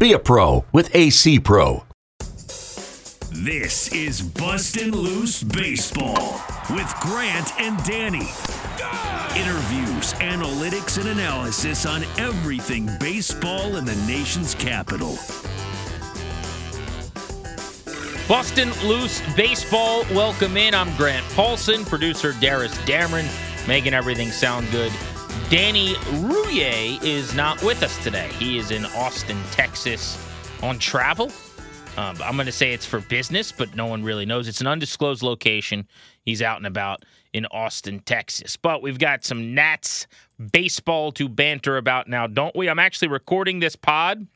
[0.00, 1.84] Be a pro with AC Pro.
[3.32, 8.26] This is Bustin' Loose Baseball with Grant and Danny.
[9.36, 15.18] Interviews, analytics, and analysis on everything baseball in the nation's capital.
[18.26, 20.74] Bustin' Loose Baseball, welcome in.
[20.74, 23.28] I'm Grant Paulson, producer Darius Dameron,
[23.68, 24.92] making everything sound good.
[25.50, 28.28] Danny Rouhier is not with us today.
[28.38, 30.16] He is in Austin, Texas
[30.62, 31.32] on travel.
[31.96, 34.46] Um, I'm going to say it's for business, but no one really knows.
[34.46, 35.88] It's an undisclosed location.
[36.22, 38.56] He's out and about in Austin, Texas.
[38.56, 40.06] But we've got some Nats
[40.52, 42.68] baseball to banter about now, don't we?
[42.68, 44.28] I'm actually recording this pod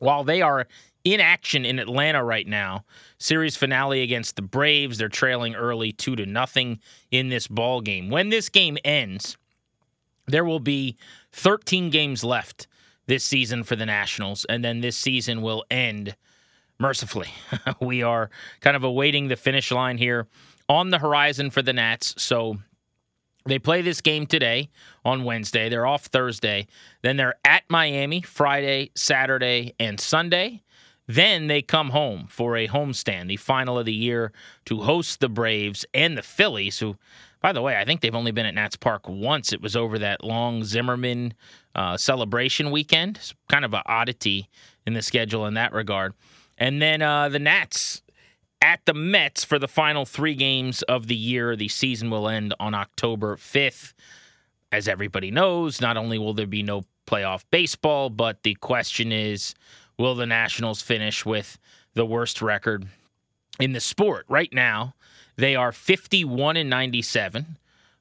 [0.00, 0.66] while they are
[1.04, 2.84] in action in Atlanta right now.
[3.18, 4.98] Series finale against the Braves.
[4.98, 6.80] They're trailing early 2 to nothing
[7.12, 8.10] in this ball game.
[8.10, 9.36] When this game ends,
[10.30, 10.96] there will be
[11.32, 12.66] 13 games left
[13.06, 16.16] this season for the Nationals, and then this season will end
[16.78, 17.28] mercifully.
[17.80, 20.26] we are kind of awaiting the finish line here
[20.68, 22.14] on the horizon for the Nats.
[22.16, 22.58] So
[23.46, 24.70] they play this game today
[25.04, 25.68] on Wednesday.
[25.68, 26.66] They're off Thursday.
[27.02, 30.62] Then they're at Miami Friday, Saturday, and Sunday.
[31.06, 34.32] Then they come home for a homestand, the final of the year,
[34.66, 36.96] to host the Braves and the Phillies, who
[37.40, 39.52] by the way, I think they've only been at Nats Park once.
[39.52, 41.34] It was over that long Zimmerman
[41.74, 43.16] uh, celebration weekend.
[43.16, 44.48] It's kind of an oddity
[44.86, 46.14] in the schedule in that regard.
[46.58, 48.02] And then uh, the Nats
[48.60, 51.56] at the Mets for the final three games of the year.
[51.56, 53.94] The season will end on October 5th.
[54.72, 59.54] As everybody knows, not only will there be no playoff baseball, but the question is
[59.98, 61.58] will the Nationals finish with
[61.94, 62.86] the worst record
[63.58, 64.26] in the sport?
[64.28, 64.94] Right now,
[65.40, 67.56] they are 51 and 97,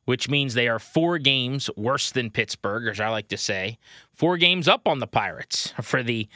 [0.05, 3.77] which means they are four games worse than Pittsburgh, as I like to say.
[4.13, 6.27] Four games up on the Pirates for the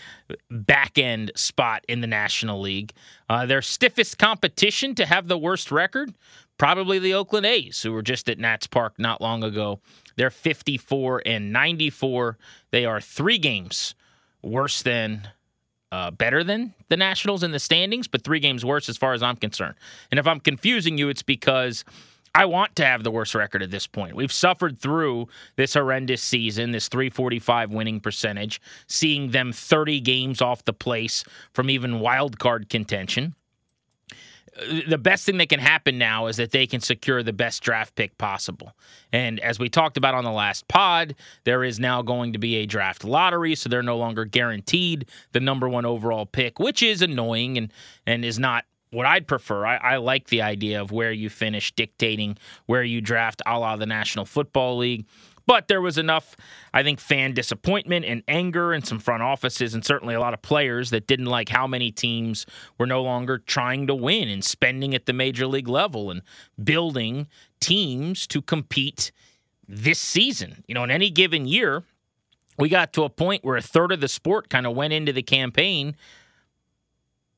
[0.50, 2.94] back end spot in the National League.
[3.30, 6.14] Uh, their stiffest competition to have the worst record,
[6.58, 9.80] probably the Oakland A's, who were just at Nats Park not long ago.
[10.16, 12.38] They're 54 and 94.
[12.72, 13.96] They are three games
[14.42, 15.28] worse than
[15.94, 19.22] uh, better than the Nationals in the standings, but three games worse as far as
[19.22, 19.76] I'm concerned.
[20.10, 21.86] And if I'm confusing you, it's because
[22.34, 24.16] I want to have the worst record at this point.
[24.16, 30.66] We've suffered through this horrendous season, this 345 winning percentage, seeing them 30 games off
[30.66, 33.36] the place from even wild card contention
[34.88, 37.96] the best thing that can happen now is that they can secure the best draft
[37.96, 38.74] pick possible.
[39.12, 42.58] And as we talked about on the last pod, there is now going to be
[42.58, 47.02] a draft lottery, so they're no longer guaranteed the number one overall pick, which is
[47.02, 47.74] annoying and
[48.06, 49.66] and is not what I'd prefer.
[49.66, 52.38] I, I like the idea of where you finish dictating
[52.68, 55.06] where you draft, a la the National Football League.
[55.46, 56.36] But there was enough,
[56.74, 60.42] I think, fan disappointment and anger and some front offices and certainly a lot of
[60.42, 62.46] players that didn't like how many teams
[62.78, 66.22] were no longer trying to win and spending at the major league level and
[66.64, 67.28] building
[67.60, 69.12] teams to compete
[69.68, 70.64] this season.
[70.68, 71.84] You know, in any given year,
[72.58, 75.12] we got to a point where a third of the sport kind of went into
[75.12, 75.96] the campaign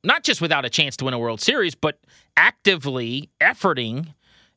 [0.05, 1.99] not just without a chance to win a World Series, but
[2.37, 4.13] actively efforting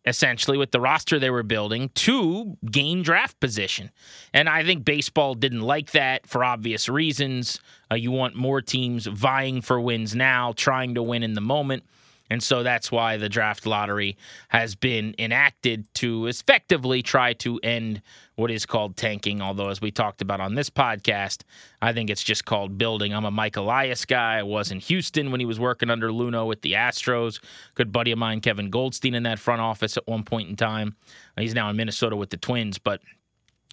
[0.09, 3.91] essentially with the roster they were building to gain draft position.
[4.35, 7.61] And I think baseball didn't like that for obvious reasons.
[7.91, 11.85] Uh, you want more teams vying for wins now, trying to win in the moment.
[12.31, 14.17] And so that's why the draft lottery
[14.49, 18.03] has been enacted to effectively try to end
[18.37, 19.41] what is called tanking.
[19.41, 21.43] Although, as we talked about on this podcast,
[21.83, 23.13] I think it's just called building.
[23.13, 24.39] I'm a Mike Elias guy.
[24.39, 27.41] I was in Houston when he was working under Luhnow with the Astros.
[27.75, 30.95] Good buddy of mine, Kevin Goldstein, in that front office at one point in time.
[31.37, 32.79] He's now in Minnesota with the Twins.
[32.79, 33.01] But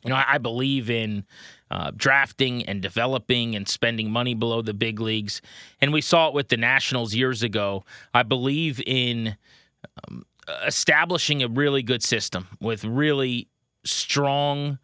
[0.06, 1.26] you know, I, believe in
[1.72, 5.42] uh, drafting and developing and spending money below the big leagues.
[5.82, 7.84] And we saw it with the Nationals years ago.
[8.14, 9.36] I believe in
[10.08, 10.26] um,
[10.66, 13.48] establishing a really good system with really
[13.84, 14.78] strong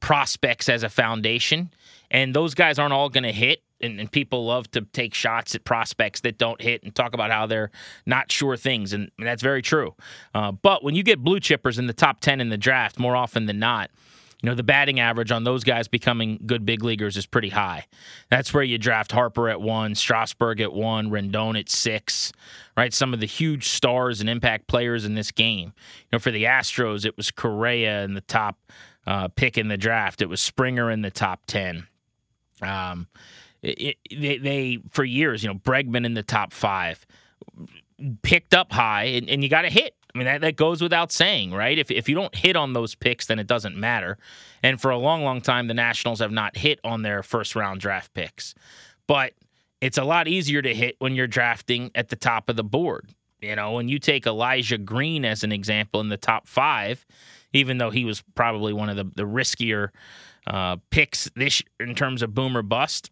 [0.00, 1.70] prospects as a foundation.
[2.10, 3.62] And those guys aren't all going to hit.
[3.80, 7.32] And, and, people love to take shots at prospects that don't hit and talk about
[7.32, 7.72] how they're
[8.06, 8.92] not sure things.
[8.92, 9.96] And, and that's very true.
[10.32, 13.16] Uh, but when you get blue chippers in the top 10 in the draft, more
[13.16, 13.90] often than not,
[14.42, 17.86] you know, the batting average on those guys becoming good big leaguers is pretty high.
[18.28, 22.32] That's where you draft Harper at one, Strasburg at one, Rendon at six,
[22.76, 22.92] right?
[22.92, 25.72] Some of the huge stars and impact players in this game.
[25.76, 28.58] You know, for the Astros, it was Correa in the top
[29.06, 30.20] uh, pick in the draft.
[30.20, 31.86] It was Springer in the top 10.
[32.62, 33.06] Um,
[33.62, 37.06] it, it, they, they, for years, you know, Bregman in the top five,
[38.22, 41.10] picked up high, and, and you got to hit I mean, that, that goes without
[41.10, 41.78] saying, right?
[41.78, 44.18] If, if you don't hit on those picks, then it doesn't matter.
[44.62, 47.80] And for a long, long time, the Nationals have not hit on their first round
[47.80, 48.54] draft picks.
[49.06, 49.32] But
[49.80, 53.08] it's a lot easier to hit when you're drafting at the top of the board.
[53.40, 57.04] You know, when you take Elijah Green as an example in the top five,
[57.52, 59.88] even though he was probably one of the, the riskier
[60.46, 63.10] uh, picks this in terms of boomer bust,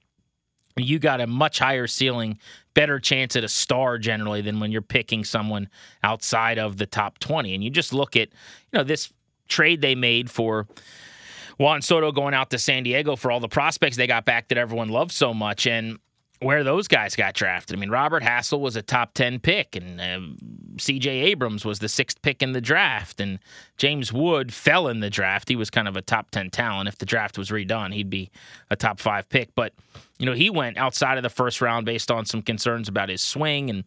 [0.76, 2.38] you got a much higher ceiling,
[2.74, 5.68] better chance at a star generally than when you're picking someone
[6.02, 7.54] outside of the top 20.
[7.54, 8.28] And you just look at,
[8.72, 9.12] you know, this
[9.48, 10.66] trade they made for
[11.58, 14.58] Juan Soto going out to San Diego for all the prospects they got back that
[14.58, 15.66] everyone loves so much.
[15.66, 15.98] And
[16.40, 17.76] where those guys got drafted.
[17.76, 20.20] I mean, Robert Hassell was a top 10 pick, and uh,
[20.76, 23.38] CJ Abrams was the sixth pick in the draft, and
[23.76, 25.48] James Wood fell in the draft.
[25.50, 26.88] He was kind of a top 10 talent.
[26.88, 28.30] If the draft was redone, he'd be
[28.70, 29.54] a top five pick.
[29.54, 29.74] But,
[30.18, 33.20] you know, he went outside of the first round based on some concerns about his
[33.20, 33.84] swing and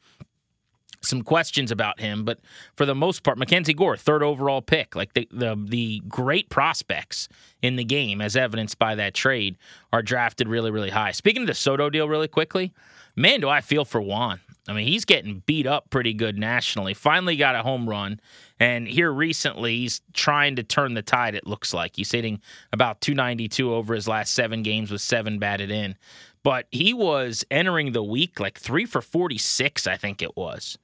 [1.06, 2.40] some questions about him, but
[2.76, 7.28] for the most part, MacKenzie Gore, third overall pick, like the, the the great prospects
[7.62, 9.58] in the game, as evidenced by that trade,
[9.92, 11.12] are drafted really, really high.
[11.12, 12.74] Speaking of the Soto deal, really quickly,
[13.16, 14.40] man, do I feel for Juan.
[14.68, 16.94] I mean, he's getting beat up pretty good nationally.
[16.94, 18.22] Finally got a home run,
[18.60, 21.36] and here recently, he's trying to turn the tide.
[21.36, 22.40] It looks like he's hitting
[22.72, 25.96] about 292 over his last seven games with seven batted in.
[26.44, 30.78] But he was entering the week like three for 46, I think it was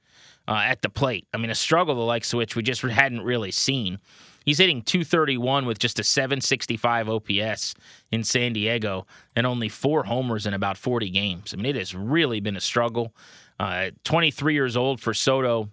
[0.50, 1.26] uh, at the plate.
[1.32, 4.00] I mean, a struggle the likes of which we just hadn't really seen.
[4.44, 7.74] He's hitting 231 with just a 765 OPS
[8.10, 9.06] in San Diego
[9.36, 11.54] and only four homers in about 40 games.
[11.54, 13.14] I mean, it has really been a struggle.
[13.60, 15.68] Uh, 23 years old for Soto,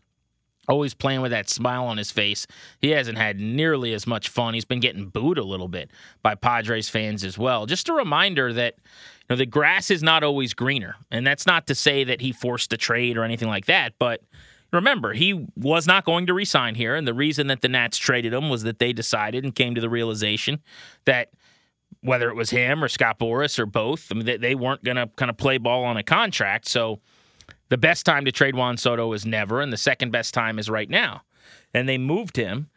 [0.68, 2.46] always playing with that smile on his face.
[2.80, 4.54] He hasn't had nearly as much fun.
[4.54, 5.90] He's been getting booed a little bit
[6.22, 7.66] by Padres fans as well.
[7.66, 11.68] Just a reminder that you know the grass is not always greener, and that's not
[11.68, 14.22] to say that he forced a trade or anything like that, but
[14.74, 18.34] Remember, he was not going to resign here, and the reason that the Nats traded
[18.34, 20.60] him was that they decided and came to the realization
[21.06, 21.30] that
[22.02, 24.98] whether it was him or Scott Boras or both, I mean, they, they weren't going
[24.98, 26.68] to kind of play ball on a contract.
[26.68, 27.00] So
[27.70, 30.70] the best time to trade Juan Soto is never, and the second best time is
[30.70, 31.24] right now.
[31.74, 32.70] And they moved him.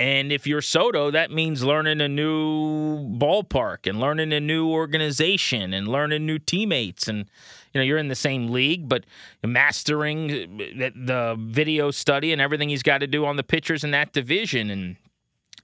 [0.00, 5.74] And if you're Soto, that means learning a new ballpark and learning a new organization
[5.74, 7.28] and learning new teammates and
[7.72, 9.04] you know you're in the same league, but
[9.44, 14.12] mastering the video study and everything he's got to do on the pitchers in that
[14.12, 14.96] division, and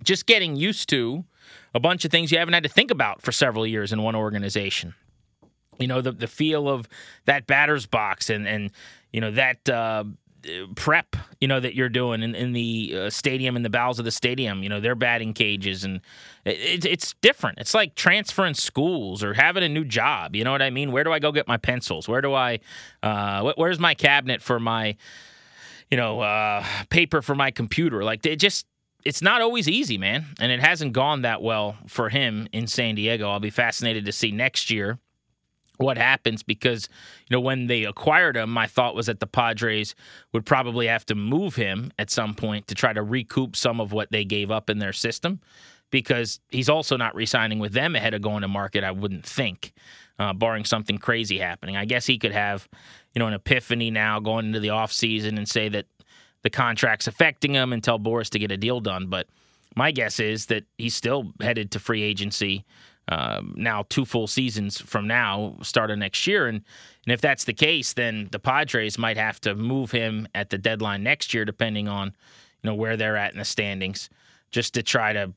[0.03, 1.25] just getting used to
[1.75, 4.15] a bunch of things you haven't had to think about for several years in one
[4.15, 4.95] organization.
[5.79, 6.89] You know the the feel of
[7.25, 8.71] that batter's box and and
[9.13, 9.69] you know that.
[9.69, 10.05] Uh,
[10.75, 14.05] prep, you know, that you're doing in, in the uh, stadium, in the bowels of
[14.05, 15.85] the stadium, you know, their batting cages.
[15.85, 16.01] And
[16.45, 17.59] it, it's different.
[17.59, 20.35] It's like transferring schools or having a new job.
[20.37, 20.93] You know what I mean?
[20.93, 22.09] Where do I go get my pencils?
[22.09, 22.61] Where do I,
[23.03, 24.97] uh, where's my cabinet for my,
[25.91, 28.05] you know, uh, paper for my computer?
[28.05, 28.67] Like, it just,
[29.05, 30.27] it's not always easy, man.
[30.41, 33.29] And it hasn't gone that well for him in San Diego.
[33.29, 34.99] I'll be fascinated to see next year
[35.79, 36.89] what happens because
[37.29, 39.95] you know when they acquired him my thought was that the Padres
[40.33, 43.93] would probably have to move him at some point to try to recoup some of
[43.93, 45.41] what they gave up in their system
[45.91, 49.73] because he's also not re-signing with them ahead of going to market I wouldn't think
[50.19, 51.77] uh, barring something crazy happening.
[51.77, 52.69] I guess he could have
[53.15, 55.87] you know an epiphany now going into the offseason and say that
[56.43, 59.07] the contract's affecting him and tell Boras to get a deal done.
[59.07, 59.27] But
[59.75, 62.65] my guess is that he's still headed to free agency
[63.09, 66.47] um, now two full seasons from now, start of next year.
[66.47, 66.63] And,
[67.07, 70.59] and if that's the case, then the Padres might have to move him at the
[70.59, 72.09] deadline next year, depending on
[72.63, 74.09] you know where they're at in the standings,
[74.51, 75.33] just to try to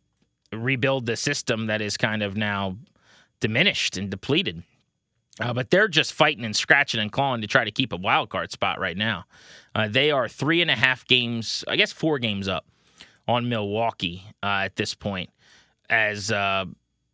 [0.53, 2.77] rebuild the system that is kind of now
[3.39, 4.63] diminished and depleted.
[5.39, 8.29] Uh, but they're just fighting and scratching and clawing to try to keep a wild
[8.29, 9.25] card spot right now.
[9.75, 12.65] Uh, they are three and a half games, I guess four games up
[13.27, 15.29] on Milwaukee uh, at this point,
[15.89, 16.65] as uh,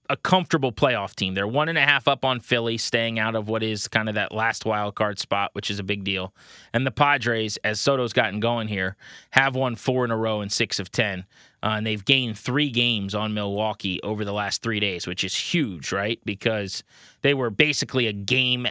[0.09, 1.33] a comfortable playoff team.
[1.33, 4.15] They're one and a half up on Philly, staying out of what is kind of
[4.15, 6.33] that last wild card spot, which is a big deal.
[6.73, 8.95] And the Padres, as Soto's gotten going here,
[9.31, 11.25] have won four in a row in six of ten.
[11.61, 15.33] Uh, and they've gained three games on Milwaukee over the last three days, which is
[15.33, 16.19] huge, right?
[16.25, 16.83] Because
[17.21, 18.67] they were basically a game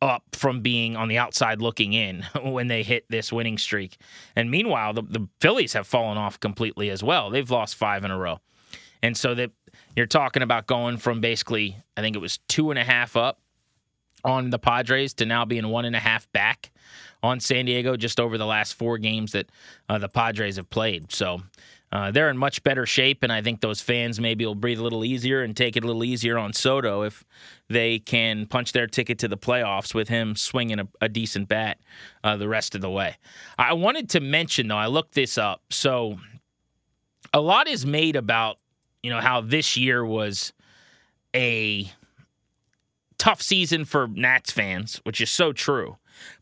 [0.00, 3.96] up from being on the outside looking in when they hit this winning streak.
[4.36, 7.30] And meanwhile, the, the Phillies have fallen off completely as well.
[7.30, 8.40] They've lost five in a row.
[9.02, 9.50] And so that
[9.96, 13.40] you're talking about going from basically, I think it was two and a half up
[14.24, 16.72] on the Padres to now being one and a half back
[17.22, 19.50] on San Diego just over the last four games that
[19.88, 21.12] uh, the Padres have played.
[21.12, 21.42] So
[21.90, 24.82] uh, they're in much better shape, and I think those fans maybe will breathe a
[24.82, 27.24] little easier and take it a little easier on Soto if
[27.68, 31.78] they can punch their ticket to the playoffs with him swinging a, a decent bat
[32.22, 33.16] uh, the rest of the way.
[33.58, 35.62] I wanted to mention, though, I looked this up.
[35.70, 36.18] So
[37.32, 38.58] a lot is made about,
[39.02, 40.52] you know, how this year was
[41.34, 41.90] a
[43.18, 45.96] tough season for Nats fans, which is so true.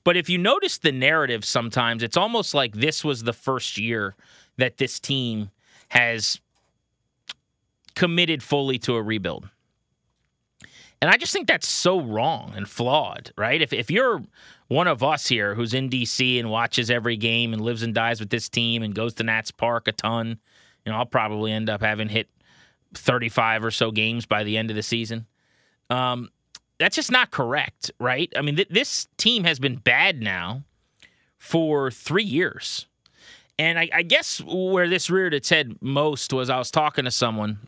[0.04, 4.14] But if you notice the narrative sometimes, it's almost like this was the first year
[4.56, 5.50] that this team
[5.88, 6.40] has
[7.94, 9.48] committed fully to a rebuild.
[11.02, 13.60] And I just think that's so wrong and flawed, right?
[13.60, 14.22] If, if you're
[14.68, 18.18] one of us here who's in DC and watches every game and lives and dies
[18.18, 20.38] with this team and goes to Nats Park a ton,
[20.84, 22.28] you know, I'll probably end up having hit
[22.96, 25.26] 35 or so games by the end of the season.
[25.90, 26.30] Um,
[26.78, 28.32] that's just not correct, right?
[28.36, 30.64] I mean, th- this team has been bad now
[31.38, 32.86] for three years.
[33.58, 37.10] And I, I, guess where this reared its head most was I was talking to
[37.10, 37.58] someone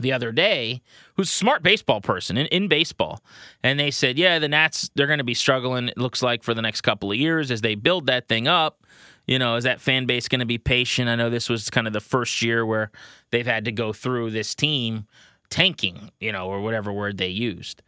[0.00, 0.82] the other day
[1.16, 3.22] who's a smart baseball person in, in baseball.
[3.62, 6.54] And they said, yeah, the Nats, they're going to be struggling, it looks like, for
[6.54, 8.84] the next couple of years as they build that thing up.
[9.26, 11.08] You know, is that fan base going to be patient?
[11.08, 12.90] I know this was kind of the first year where
[13.30, 15.06] they've had to go through this team
[15.50, 17.82] tanking, you know, or whatever word they used.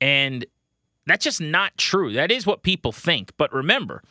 [0.00, 0.46] And
[1.06, 2.12] that's just not true.
[2.12, 3.32] That is what people think.
[3.36, 4.02] But remember,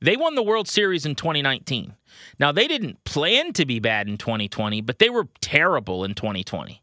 [0.00, 1.94] they won the World Series in 2019.
[2.38, 6.82] Now, they didn't plan to be bad in 2020, but they were terrible in 2020.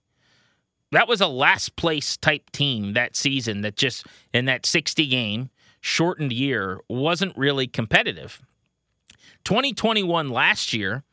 [0.95, 5.49] That was a last place type team that season that just, in that 60 game,
[5.81, 8.41] shortened year, wasn't really competitive.
[9.43, 11.03] 2021 last year,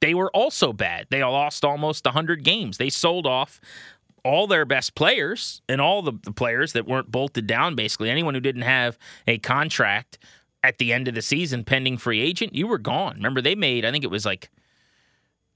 [0.00, 1.08] they were also bad.
[1.10, 2.78] They lost almost 100 games.
[2.78, 3.60] They sold off
[4.24, 8.34] all their best players and all the, the, players that weren't bolted down, basically, anyone
[8.34, 8.96] who didn't have
[9.26, 10.18] a contract
[10.62, 13.16] at the end of the season pending free agent, you were gone.
[13.16, 14.50] Remember, they made, I think it was like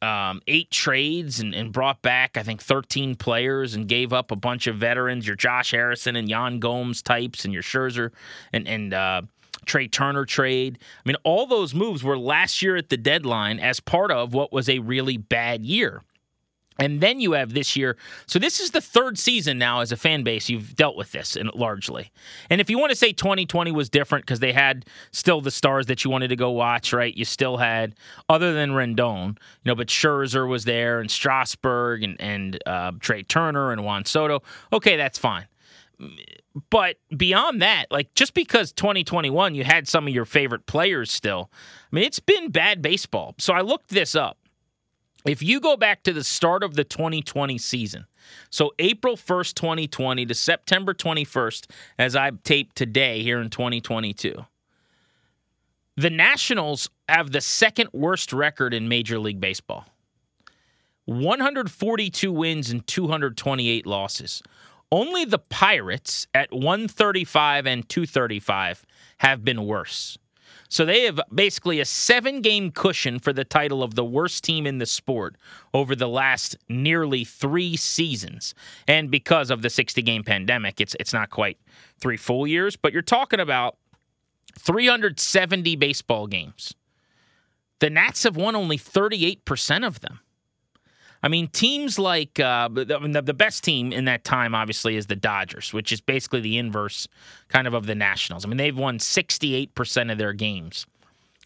[0.03, 4.37] um, eight trades and, and, brought back, I think, 13 players and gave up a
[4.37, 8.11] bunch of veterans, your Josh Harrison and Yan Gomes types and your Scherzer
[8.53, 9.23] and, and uh,
[9.65, 10.79] Trea Turner trade.
[10.83, 14.53] I mean, all those moves were last year at the deadline as part of what
[14.53, 16.03] was a really bad year.
[16.79, 17.97] And then you have this year.
[18.27, 21.37] So this is the third season now as a fan base you've dealt with this
[21.55, 22.11] largely.
[22.51, 25.87] And if you want to say 2020 was different because they had still the stars
[25.87, 27.17] that you wanted to go watch, right?
[27.17, 27.95] You still had
[28.29, 33.23] other than Rendon, you know, but Scherzer was there and Strasburg and and uh, Trea
[33.23, 34.43] Turner and Juan Soto.
[34.73, 35.47] Okay, that's fine.
[36.71, 41.51] But beyond that, like just because 2021 you had some of your favorite players still,
[41.91, 43.35] I mean, it's been bad baseball.
[43.39, 44.39] So I looked this up.
[45.27, 48.07] If you go back to the start of the 2020 season,
[48.49, 51.67] so April 1st, 2020 to September 21st,
[51.99, 54.47] as I tape today here in 2022,
[55.97, 59.87] the Nationals have the second worst record in Major League Baseball
[61.07, 64.43] 142 wins and 228 losses.
[64.93, 68.85] Only the Pirates at 135 and 235
[69.19, 70.19] have been worse.
[70.69, 74.67] So they have basically a seven game cushion for the title of the worst team
[74.67, 75.37] in the sport
[75.73, 78.55] over the last nearly three seasons.
[78.87, 81.59] And because of the 60 game pandemic, it's, it's not quite
[81.99, 83.77] three full years, but you're talking about
[84.59, 86.75] 370 baseball games.
[87.79, 90.21] The Nats have won only 38% of them.
[91.23, 95.17] I mean, teams like uh, the, the best team in that time, obviously, is the
[95.17, 97.09] Dodgers, which is basically the inverse
[97.49, 98.45] kind of of the Nationals.
[98.45, 100.87] I mean, they've won 68% of their games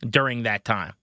[0.08, 0.94] during that time.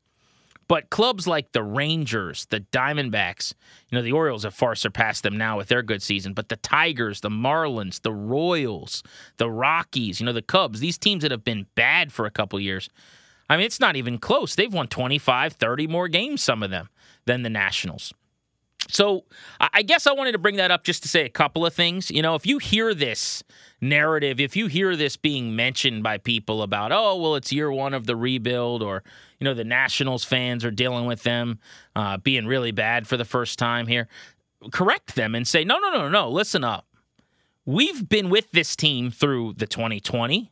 [0.67, 3.53] But clubs like the Rangers, the Diamondbacks,
[3.89, 6.57] you know, the Orioles have far surpassed them now with their good season, but the
[6.57, 9.01] Tigers, the Marlins, the Royals,
[9.37, 12.59] the Rockies, you know, the Cubs, these teams that have been bad for a couple
[12.59, 12.89] years.
[13.49, 14.55] I mean, it's not even close.
[14.55, 16.89] They've won 25, 30 more games, some of them,
[17.25, 18.13] than the Nationals.
[18.89, 19.25] So
[19.59, 22.09] I guess I wanted to bring that up just to say a couple of things.
[22.09, 23.43] You know, if you hear this
[23.81, 27.93] narrative, if you hear this being mentioned by people about, oh, well, it's year one
[27.93, 29.03] of the rebuild, or,
[29.39, 31.59] you know, the Nationals fans are dealing with them
[31.95, 34.07] uh, being really bad for the first time here,
[34.71, 36.87] correct them and say, no, no, no, no, listen up.
[37.65, 40.51] We've been with this team through the 2020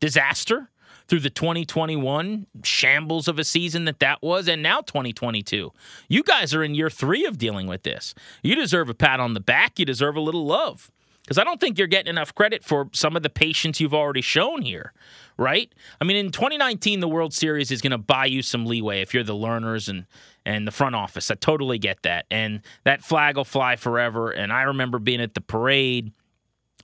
[0.00, 0.70] disaster
[1.08, 5.70] through the 2021 shambles of a season that that was, and now 2022.
[6.08, 8.14] You guys are in year three of dealing with this.
[8.42, 9.78] You deserve a pat on the back.
[9.78, 10.90] You deserve a little love.
[11.22, 14.20] because I don't think you're getting enough credit for some of the patience you've already
[14.20, 14.92] shown here,
[15.38, 15.72] right?
[16.00, 19.14] I mean, in 2019, the World Series is going to buy you some leeway if
[19.14, 20.06] you're the Lerners and
[20.46, 21.30] and the front office.
[21.30, 24.30] I totally get that, and that flag will fly forever.
[24.30, 26.12] And I remember being at the parade,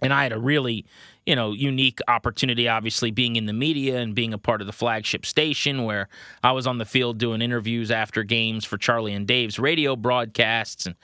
[0.01, 0.87] and I had a really
[1.31, 4.73] you know, unique opportunity, obviously, being in the media and being a part of the
[4.73, 6.09] flagship station where
[6.43, 10.87] I was on the field doing interviews after games for Charlie and Dave's radio broadcasts.
[10.87, 10.97] And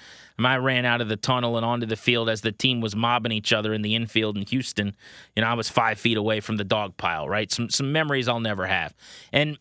[0.44, 3.30] I ran out of the tunnel and onto the field as the team was mobbing
[3.30, 4.96] each other in the infield in Houston.
[5.36, 7.52] You know, I was five feet away from the dog pile, right?
[7.52, 8.96] Some, some memories I'll never have.
[9.32, 9.60] And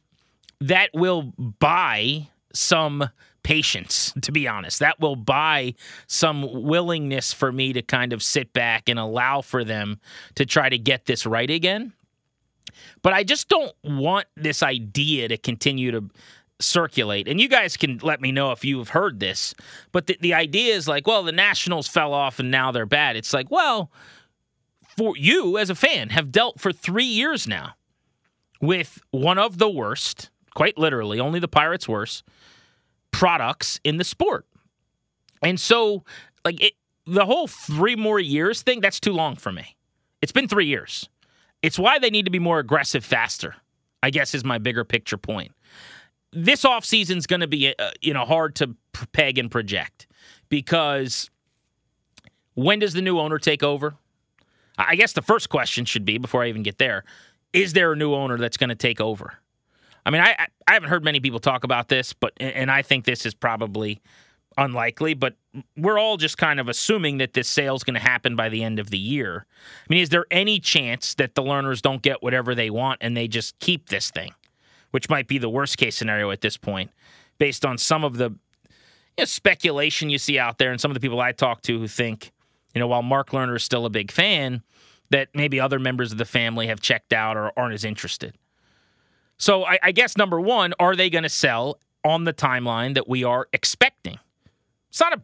[0.62, 3.12] that will buy some
[3.45, 4.79] patience, to be honest.
[4.79, 5.75] That will buy
[6.07, 9.99] some willingness for me to kind of sit back and allow for them
[10.33, 11.93] to try to get this right again.
[13.03, 16.09] But I just don't want this idea to continue to
[16.59, 17.27] circulate.
[17.27, 19.53] And you guys can let me know if you've heard this.
[19.91, 23.15] But the, the idea is like, well, the Nationals fell off and now they're bad.
[23.15, 23.91] It's like, well,
[24.97, 27.75] for you as a fan have dealt for three years now
[28.59, 32.23] with one of the worst, quite literally, only the Pirates worse,
[33.15, 34.45] products in the sport.
[35.41, 36.03] And so,
[36.43, 36.74] like, it,
[37.05, 39.77] the whole three more years thing, that's too long for me.
[40.22, 41.07] It's been three years.
[41.62, 43.55] It's why they need to be more aggressive faster,
[44.03, 45.53] I guess, is my bigger picture point.
[46.34, 48.75] This offseason is going to be, uh, you know, hard to
[49.13, 50.07] peg and project
[50.50, 51.29] because
[52.55, 53.95] when does the new owner take over?
[54.77, 57.05] I guess the first question should be before I even get there
[57.53, 59.36] is there a new owner that's going to take over?
[60.05, 63.05] I mean, I I haven't heard many people talk about this, but and I think
[63.05, 64.01] this is probably
[64.57, 65.35] unlikely, but
[65.75, 68.63] we're all just kind of assuming that this sale is going to happen by the
[68.63, 69.45] end of the year.
[69.50, 73.15] I mean, is there any chance that the Lerners don't get whatever they want and
[73.15, 74.33] they just keep this thing,
[74.91, 76.91] which might be the worst case scenario at this point,
[77.38, 80.95] based on some of the you know, speculation you see out there and some of
[80.95, 82.31] the people I talk to who think,
[82.74, 84.62] you know, while Mark Lerner is still a big fan,
[85.09, 88.35] that maybe other members of the family have checked out or aren't as interested.
[89.38, 93.08] So I, I guess number one, are they going to sell on the timeline that
[93.08, 94.20] we are expecting?
[94.89, 95.22] It's not a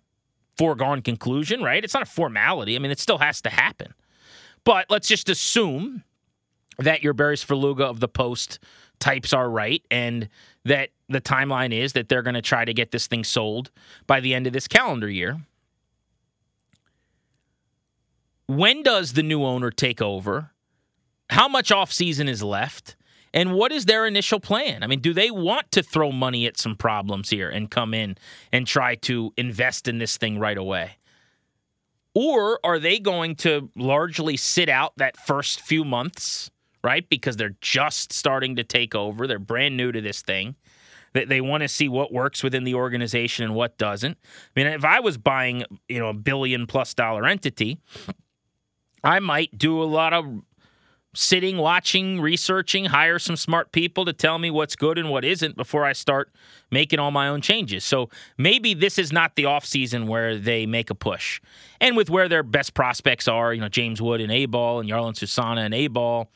[0.57, 1.83] foregone conclusion, right?
[1.83, 2.75] It's not a formality.
[2.75, 3.93] I mean, it still has to happen.
[4.63, 6.03] But let's just assume
[6.77, 8.59] that your Barry's Svrluga of the Post
[8.99, 10.29] types are right and
[10.65, 13.71] that the timeline is that they're going to try to get this thing sold
[14.07, 15.41] by the end of this calendar year.
[18.47, 20.51] When does the new owner take over?
[21.29, 22.95] How much off season is left?
[23.33, 24.83] And what is their initial plan?
[24.83, 28.17] I mean, do they want to throw money at some problems here and come in
[28.51, 30.97] and try to invest in this thing right away?
[32.13, 36.51] Or are they going to largely sit out that first few months,
[36.83, 37.07] right?
[37.07, 39.27] Because they're just starting to take over.
[39.27, 40.55] They're brand new to this thing.
[41.13, 44.17] They, want to see what works within the organization and what doesn't.
[44.23, 47.79] I mean, if I was buying, you know, a billion plus dollar entity,
[49.03, 50.25] I might do a lot of
[51.13, 55.57] sitting, watching, researching, hire some smart people to tell me what's good and what isn't
[55.57, 56.31] before I start
[56.71, 57.83] making all my own changes.
[57.83, 61.41] So maybe this is not the offseason where they make a push.
[61.81, 64.89] And with where their best prospects are, you know, James Wood and A ball and
[64.89, 66.29] Jarlin Susana and A ball.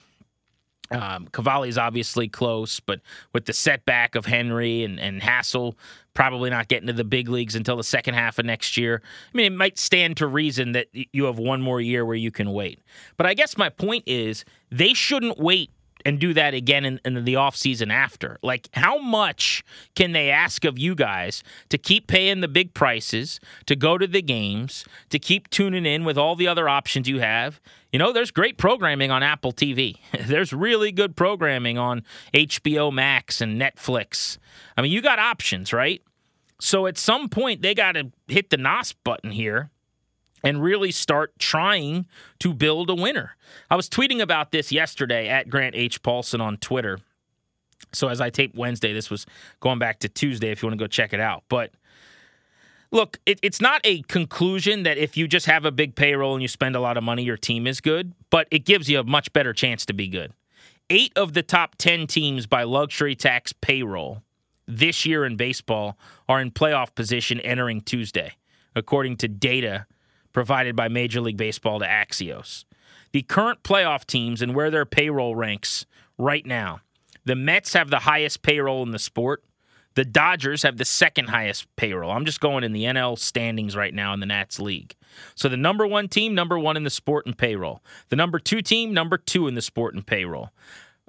[0.92, 3.02] Um, Cavalli is obviously close, but
[3.34, 5.76] with the setback of Henry and, and Hassell
[6.14, 9.02] probably not getting to the big leagues until the second half of next year.
[9.04, 12.32] I mean, it might stand to reason that you have one more year where you
[12.32, 12.80] can wait.
[13.18, 15.72] But I guess my point is they shouldn't wait
[16.06, 18.38] and do that again in, in the offseason after.
[18.44, 19.64] Like, how much
[19.96, 24.06] can they ask of you guys to keep paying the big prices, to go to
[24.06, 27.60] the games, to keep tuning in with all the other options you have?
[27.92, 29.98] You know, there's great programming on Apple TV.
[30.28, 34.38] there's really good programming on HBO Max and Netflix.
[34.78, 36.02] I mean, you got options, right?
[36.60, 39.72] So at some point, they got to hit the NOS button here
[40.46, 42.06] and really start trying
[42.40, 43.36] to build a winner.
[43.70, 46.04] I was tweeting about this yesterday at Grant H.
[46.04, 47.00] Paulson on Twitter.
[47.92, 49.26] So as I tape Wednesday, this was
[49.60, 51.44] going back to Tuesday if you want to go check it out.
[51.50, 51.72] But
[52.92, 56.44] look, it, it's not a conclusion that if you just have a big payroll and
[56.44, 59.04] you spend a lot of money, your team is good, but it gives you a
[59.04, 60.32] much better chance to be good.
[60.92, 64.22] Eight of the top 10 teams by luxury tax payroll
[64.68, 65.98] this year in baseball
[66.30, 68.34] are in playoff position entering Tuesday,
[68.76, 69.88] according to data
[70.36, 72.66] provided by Major League Baseball to Axios.
[73.14, 75.86] The current playoff teams and where their payroll ranks
[76.18, 76.82] right now.
[77.24, 79.46] The Mets have the highest payroll in the sport.
[79.94, 82.12] The Dodgers have the second highest payroll.
[82.12, 84.96] I'm just going in the NL standings right now in the Nats League.
[85.36, 87.82] So the number one team, number one in the sport and payroll.
[88.10, 90.50] The number two team, number two in the sport and payroll.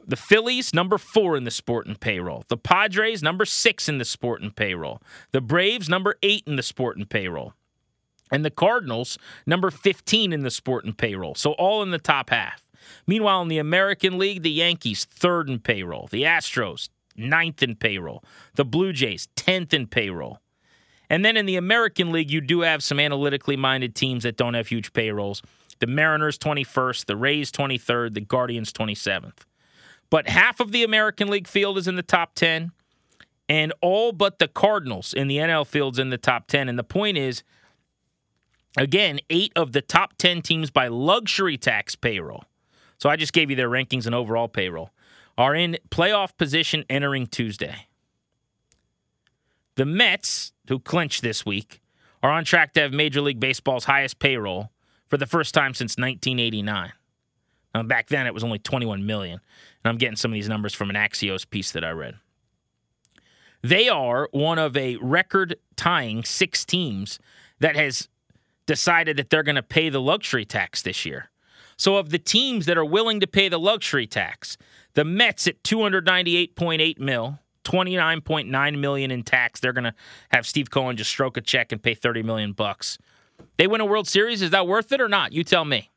[0.06, 2.44] The Phillies, number four in the sport and payroll.
[2.46, 5.02] The Padres, number six in the sport and payroll.
[5.32, 7.54] The Braves, number eight in the sport and payroll.
[8.30, 11.34] And the Cardinals, number 15 in the sport and payroll.
[11.34, 12.66] So all in the top half.
[13.06, 16.08] Meanwhile, in the American League, the Yankees, third in payroll.
[16.10, 18.22] The Astros, ninth in payroll.
[18.54, 20.40] The Blue Jays, 10th in payroll.
[21.08, 24.54] And then in the American League, you do have some analytically minded teams that don't
[24.54, 25.42] have huge payrolls.
[25.78, 27.06] The Mariners, 21st.
[27.06, 28.14] The Rays, 23rd.
[28.14, 29.44] The Guardians, 27th.
[30.10, 32.70] But half of the American League field is in the top 10,
[33.48, 36.68] and all but the Cardinals in the NL field's in the top 10.
[36.68, 37.42] And the point is,
[38.76, 42.44] again, eight of the top 10 teams by luxury tax payroll.
[42.98, 44.90] So I just gave you their rankings and overall payroll
[45.38, 47.88] are in playoff position entering Tuesday.
[49.76, 51.82] The Mets, who clinched this week,
[52.22, 54.70] are on track to have Major League Baseball's highest payroll
[55.06, 56.92] for the first time since 1989.
[57.74, 59.40] Now, back then, it was only 21 million,
[59.84, 62.14] and I'm getting some of these numbers from an Axios piece that I read.
[63.62, 67.18] They are one of a record tying six teams
[67.60, 68.08] that has
[68.66, 71.30] decided that they're going to pay the luxury tax this year.
[71.76, 74.56] So, of the teams that are willing to pay the luxury tax,
[74.94, 79.60] the Mets at 298.8 mil, 29.9 million in tax.
[79.60, 79.94] They're going to
[80.30, 82.96] have Steve Cohen just stroke a check and pay 30 million bucks.
[83.58, 85.32] They win a World Series, is that worth it or not?
[85.32, 85.90] You tell me.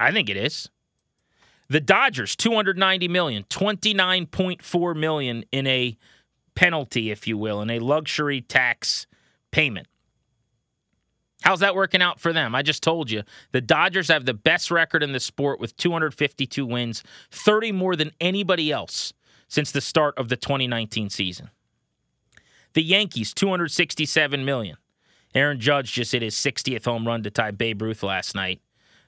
[0.00, 0.68] I think it is.
[1.68, 5.96] The Dodgers 290 million, 29.4 million in a
[6.54, 9.06] penalty if you will, in a luxury tax
[9.50, 9.88] payment.
[11.42, 12.54] How's that working out for them?
[12.54, 13.22] I just told you.
[13.52, 18.10] The Dodgers have the best record in the sport with 252 wins, 30 more than
[18.20, 19.12] anybody else
[19.48, 21.50] since the start of the 2019 season.
[22.74, 24.76] The Yankees, 267 million.
[25.34, 28.60] Aaron Judge just hit his 60th home run to tie Babe Ruth last night.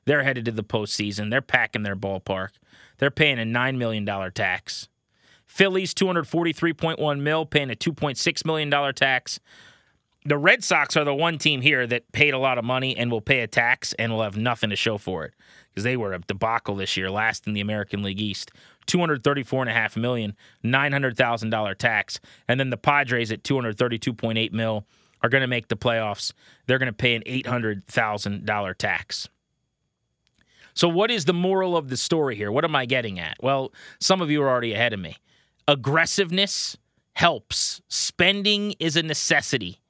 [0.04, 1.30] They're headed to the postseason.
[1.30, 2.50] They're packing their ballpark.
[2.98, 4.88] They're paying a $9 million tax.
[5.44, 9.40] Phillies, 243.1 mil, paying a $2.6 million tax
[10.24, 13.10] the Red Sox are the one team here that paid a lot of money and
[13.10, 15.34] will pay a tax and will have nothing to show for it
[15.70, 18.50] because they were a debacle this year, last in the American League East.
[18.86, 22.20] 234.5 million, $900,000 tax.
[22.48, 24.86] And then the Padres at 232.8 mil
[25.22, 26.32] are going to make the playoffs.
[26.66, 29.28] They're going to pay an $800,000 tax.
[30.74, 32.52] So, what is the moral of the story here?
[32.52, 33.36] What am I getting at?
[33.40, 35.16] Well, some of you are already ahead of me.
[35.66, 36.76] Aggressiveness
[37.14, 39.80] helps, spending is a necessity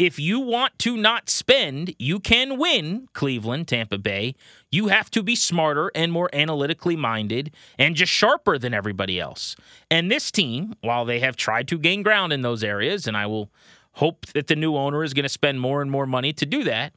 [0.00, 4.34] if you want to not spend, you can win Cleveland, Tampa Bay.
[4.70, 9.56] You have to be smarter and more analytically minded and just sharper than everybody else.
[9.90, 13.26] And this team, while they have tried to gain ground in those areas, and I
[13.26, 13.50] will
[13.92, 16.64] hope that the new owner is going to spend more and more money to do
[16.64, 16.94] that,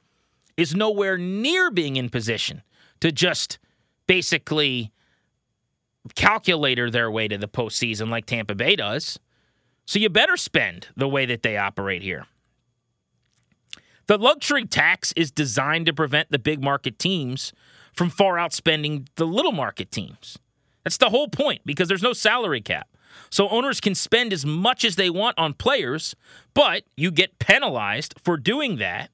[0.56, 2.62] is nowhere near being in position
[3.02, 3.60] to just
[4.08, 4.94] basically
[6.16, 9.20] calculator their way to the postseason like Tampa Bay does.
[9.86, 12.28] So you better spend the way that they operate here.
[14.08, 17.54] The luxury tax is designed to prevent the big market teams
[17.94, 20.38] from far outspending the little market teams.
[20.84, 22.88] That's the whole point because there's no salary cap.
[23.30, 26.16] So owners can spend as much as they want on players,
[26.54, 29.12] but you get penalized for doing that.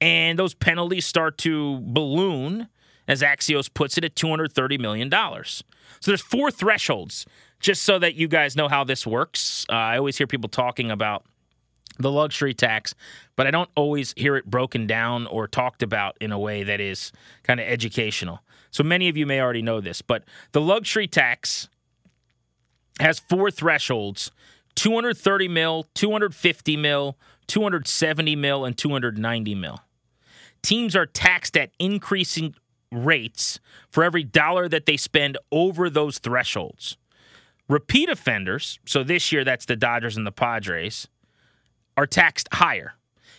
[0.00, 2.68] And those penalties start to balloon,
[3.08, 5.10] as Axios puts it, at $230 million.
[5.10, 5.62] So
[6.10, 7.24] there's four thresholds,
[7.60, 9.64] just so that you guys know how this works.
[9.70, 11.24] Uh, I always hear people talking about
[11.98, 12.94] the luxury tax,
[13.36, 16.80] but I don't always hear it broken down or talked about in a way that
[16.80, 18.40] is kind of educational.
[18.70, 21.68] So many of you may already know this, but the luxury tax
[23.00, 24.30] has four thresholds
[24.74, 29.80] 230 mil, 250 mil, 270 mil, and 290 mil.
[30.62, 32.54] Teams are taxed at increasing
[32.92, 33.58] rates
[33.90, 36.96] for every dollar that they spend over those thresholds.
[37.68, 41.08] Repeat offenders, so this year that's the Dodgers and the Padres,
[41.96, 42.94] are taxed higher.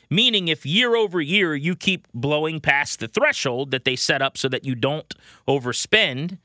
[0.09, 4.37] Meaning, if year over year you keep blowing past the threshold that they set up
[4.37, 5.13] so that you don't
[5.47, 6.37] overspend,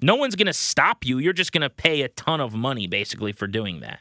[0.00, 1.18] no one's going to stop you.
[1.18, 4.00] You're just going to pay a ton of money basically for doing that.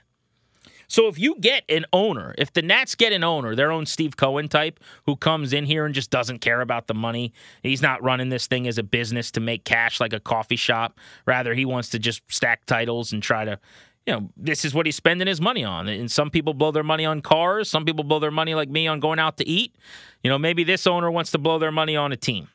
[0.87, 4.15] So if you get an owner, if the Nats get an owner, their own Steve
[4.15, 8.03] Cohen type, who comes in here and just doesn't care about the money, he's not
[8.03, 10.99] running this thing as a business to make cash like a coffee shop.
[11.25, 13.59] Rather, he wants to just stack titles and try to
[14.05, 15.87] you know, this is what he's spending his money on.
[15.87, 17.69] And some people blow their money on cars.
[17.69, 19.75] Some people blow their money, like me, on going out to eat.
[20.23, 22.49] You know, maybe this owner wants to blow their money on a team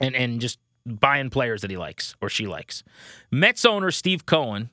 [0.00, 2.84] and, and just buying players that he likes or she likes.
[3.30, 4.70] Mets owner Steve Cohen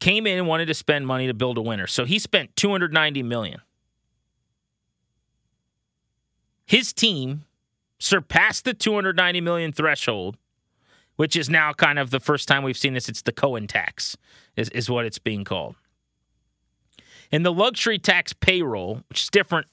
[0.00, 1.88] came in and wanted to spend money to build a winner.
[1.88, 3.60] So he spent 290 million.
[6.66, 7.44] His team
[7.98, 10.36] surpassed the 290 million threshold
[11.18, 13.08] which is now kind of the first time we've seen this.
[13.08, 14.16] It's the Cohen tax,
[14.56, 15.74] is, is what it's being called.
[17.32, 19.66] And the luxury tax payroll, which is different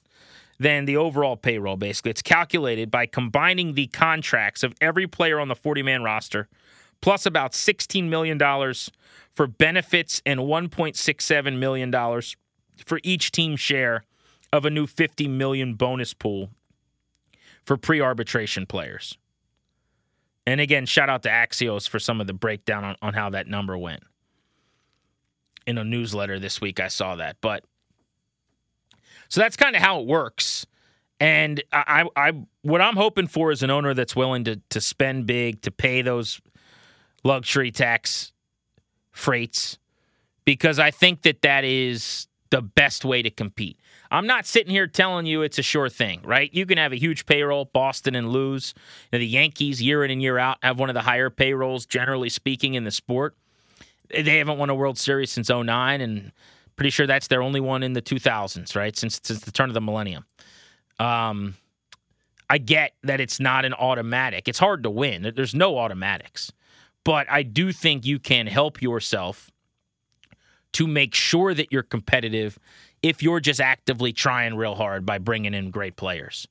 [0.57, 2.09] than the overall payroll, basically.
[2.09, 6.49] It's calculated by combining the contracts of every player on the 40 man roster,
[6.99, 8.39] plus about $16 million
[9.31, 11.91] for benefits and $1.67 million
[12.87, 14.03] for each team share
[14.51, 16.49] of a new 50 million bonus pool
[17.63, 19.15] for pre-arbitration players.
[20.47, 23.47] And again, shout out to Axios for some of the breakdown on, on how that
[23.47, 24.03] number went.
[25.65, 27.37] In a newsletter this week, I saw that.
[27.41, 27.63] But
[29.29, 30.67] so that's kind of how it works.
[31.19, 35.25] And I, I, what I'm hoping for is an owner that's willing to to spend
[35.25, 36.41] big to pay those
[37.23, 38.33] luxury tax
[39.11, 39.79] freights,
[40.43, 43.79] because I think that that is the best way to compete.
[44.11, 46.53] I'm not sitting here telling you it's a sure thing, right?
[46.53, 48.73] You can have a huge payroll, Boston, and lose.
[49.11, 51.85] You know, the Yankees, year in and year out, have one of the higher payrolls,
[51.85, 53.35] generally speaking, in the sport.
[54.09, 56.31] They haven't won a World Series since 09, and
[56.75, 58.95] pretty sure that's their only one in the 2000s, right?
[58.95, 60.25] Since, since the turn of the millennium.
[60.99, 61.55] Um,
[62.49, 64.47] I get that it's not an automatic.
[64.47, 65.33] It's hard to win.
[65.35, 66.51] There's no automatics.
[67.03, 69.51] But I do think you can help yourself
[70.75, 72.59] to make sure that you're competitive
[73.01, 76.49] if you're just actively trying real hard by bringing in great players.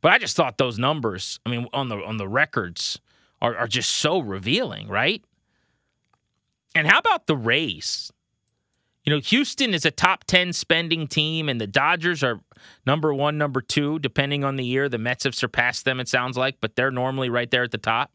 [0.00, 2.98] But I just thought those numbers, I mean, on the on the records,
[3.42, 5.22] are, are just so revealing, right?
[6.74, 8.10] And how about the Rays?
[9.04, 12.40] You know, Houston is a top 10 spending team, and the Dodgers are
[12.86, 14.88] number one, number two, depending on the year.
[14.88, 17.78] The Mets have surpassed them, it sounds like, but they're normally right there at the
[17.78, 18.10] top.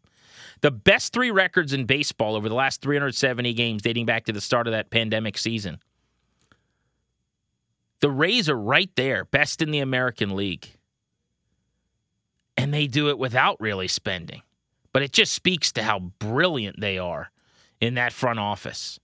[0.61, 4.41] The best three records in baseball over the last 370 games dating back to the
[4.41, 5.79] start of that pandemic season.
[7.99, 10.67] The Rays are right there, best in the American League.
[12.57, 14.43] And they do it without really spending.
[14.93, 17.31] But it just speaks to how brilliant they are
[17.79, 18.99] in that front office.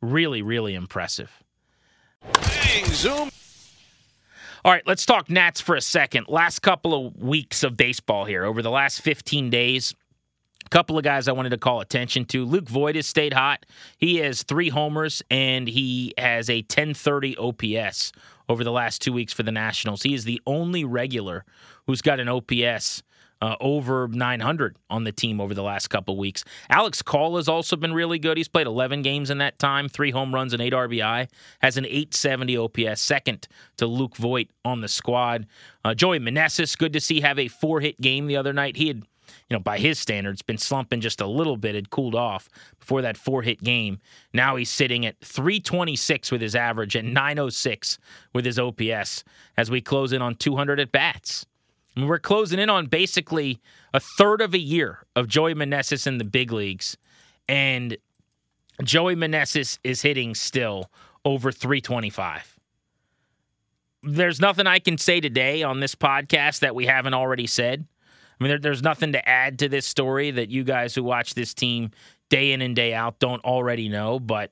[0.00, 1.42] Really, really impressive.
[2.32, 3.30] Bang, zoom.
[4.64, 6.26] All right, let's talk Nats for a second.
[6.28, 9.94] Last couple of weeks of baseball here, over the last 15 days,
[10.70, 12.44] couple of guys I wanted to call attention to.
[12.44, 13.66] Luke Voit has stayed hot.
[13.98, 18.12] He has three homers and he has a 1030 OPS
[18.48, 20.02] over the last two weeks for the Nationals.
[20.02, 21.44] He is the only regular
[21.86, 23.02] who's got an OPS
[23.42, 26.44] uh, over 900 on the team over the last couple weeks.
[26.68, 28.36] Alex Call has also been really good.
[28.36, 31.28] He's played 11 games in that time, three home runs and eight RBI.
[31.60, 35.46] Has an 870 OPS, second to Luke Voit on the squad.
[35.84, 38.76] Uh, Joey Meneses, good to see have a four hit game the other night.
[38.76, 39.04] He had
[39.48, 43.02] you know, by his standards, been slumping just a little bit, had cooled off before
[43.02, 44.00] that four hit game.
[44.32, 47.98] Now he's sitting at 326 with his average and 906
[48.32, 49.24] with his OPS
[49.56, 51.46] as we close in on 200 at bats.
[51.96, 53.60] Mean, we're closing in on basically
[53.92, 56.96] a third of a year of Joey Meneses in the big leagues.
[57.48, 57.96] And
[58.82, 60.90] Joey Meneses is hitting still
[61.24, 62.58] over 325.
[64.02, 67.86] There's nothing I can say today on this podcast that we haven't already said.
[68.40, 71.34] I mean, there, there's nothing to add to this story that you guys who watch
[71.34, 71.90] this team
[72.30, 74.18] day in and day out don't already know.
[74.18, 74.50] But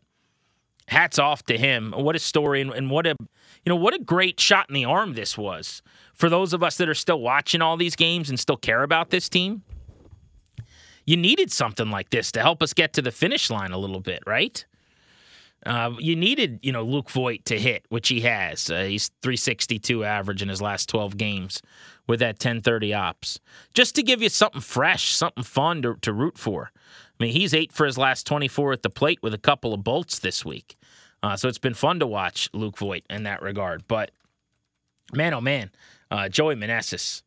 [0.88, 1.92] hats off to him.
[1.96, 4.84] What a story and, and what a you know what a great shot in the
[4.84, 5.82] arm this was
[6.14, 9.10] for those of us that are still watching all these games and still care about
[9.10, 9.62] this team.
[11.04, 14.00] You needed something like this to help us get to the finish line a little
[14.00, 14.64] bit, right?
[15.68, 18.70] Uh, you needed, you know, Luke Voit to hit, which he has.
[18.70, 21.60] Uh, he's 362 average in his last 12 games
[22.06, 23.38] with that 1030 ops.
[23.74, 26.72] Just to give you something fresh, something fun to, to root for.
[26.74, 29.84] I mean, he's eight for his last 24 at the plate with a couple of
[29.84, 30.78] bolts this week.
[31.22, 33.86] Uh, so it's been fun to watch Luke Voit in that regard.
[33.86, 34.10] But
[35.12, 35.70] man, oh man,
[36.10, 37.22] uh, Joey Meneses.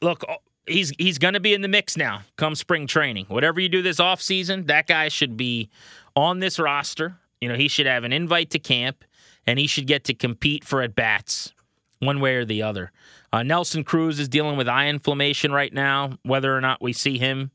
[0.00, 3.26] Look, oh, he's he's going to be in the mix now come spring training.
[3.28, 5.68] Whatever you do this offseason, that guy should be
[6.14, 7.16] on this roster.
[7.40, 9.04] You know, he should have an invite to camp
[9.46, 11.52] and he should get to compete for at bats
[12.00, 12.92] one way or the other.
[13.32, 16.18] Uh, Nelson Cruz is dealing with eye inflammation right now.
[16.22, 17.50] Whether or not we see him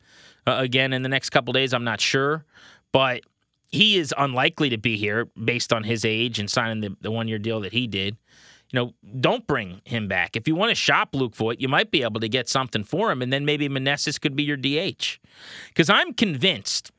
[0.48, 2.46] uh, again in the next couple days, I'm not sure.
[2.91, 3.22] But
[3.72, 7.28] he is unlikely to be here based on his age and signing the, the one
[7.28, 8.17] year deal that he did.
[8.72, 10.36] You know, don't bring him back.
[10.36, 13.12] If you want to shop Luke Voit, you might be able to get something for
[13.12, 15.20] him, and then maybe Meneses could be your DH.
[15.67, 16.89] Because I'm convinced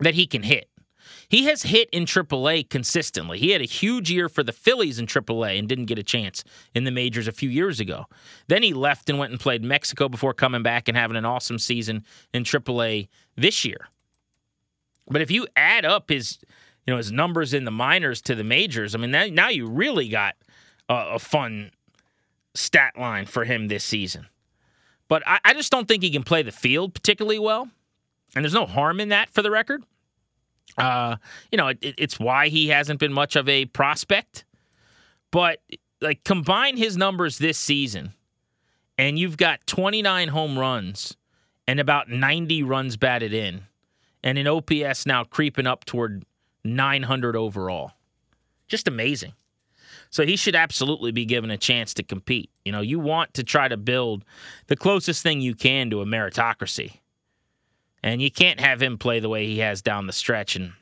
[0.00, 0.68] that he can hit.
[1.28, 3.38] He has hit in AAA consistently.
[3.38, 6.44] He had a huge year for the Phillies in AAA and didn't get a chance
[6.74, 8.06] in the majors a few years ago.
[8.48, 11.58] Then he left and went and played Mexico before coming back and having an awesome
[11.58, 13.88] season in AAA this year.
[15.08, 16.38] But if you add up his,
[16.86, 19.66] you know, his numbers in the minors to the majors, I mean, now, now you
[19.66, 20.34] really got
[20.88, 21.72] a, a fun
[22.54, 24.26] stat line for him this season.
[25.08, 27.68] But I, I just don't think he can play the field particularly well.
[28.34, 29.84] And there's no harm in that for the record.
[30.76, 31.16] Uh,
[31.50, 34.44] you know, it, it's why he hasn't been much of a prospect.
[35.30, 35.60] But
[36.00, 38.12] like combine his numbers this season,
[38.98, 41.16] and you've got 29 home runs
[41.66, 43.62] and about 90 runs batted in,
[44.22, 46.24] and an OPS now creeping up toward
[46.64, 47.92] 900 overall.
[48.68, 49.32] Just amazing.
[50.10, 52.50] So he should absolutely be given a chance to compete.
[52.64, 54.24] You know, you want to try to build
[54.68, 57.00] the closest thing you can to a meritocracy.
[58.06, 60.74] And you can't have him play the way he has down the stretch and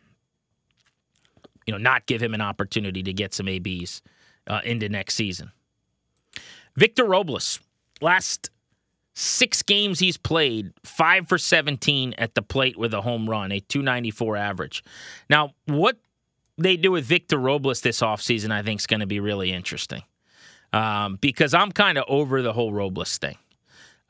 [1.67, 4.03] you know, not give him an opportunity to get some ABs
[4.47, 5.51] uh, into next season.
[6.77, 7.61] Victor Robles,
[8.03, 8.51] last
[9.15, 13.61] six games he's played, five for 17 at the plate with a home run, a
[13.61, 14.85] 294 average.
[15.31, 15.97] Now, what
[16.59, 20.03] they do with Victor Robles this offseason, I think, is going to be really interesting
[20.75, 23.39] um, because I'm kind of over the whole Robles thing.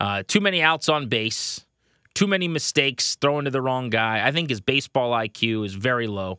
[0.01, 1.65] Uh, too many outs on base,
[2.15, 4.27] too many mistakes, throwing to the wrong guy.
[4.27, 6.39] I think his baseball IQ is very low.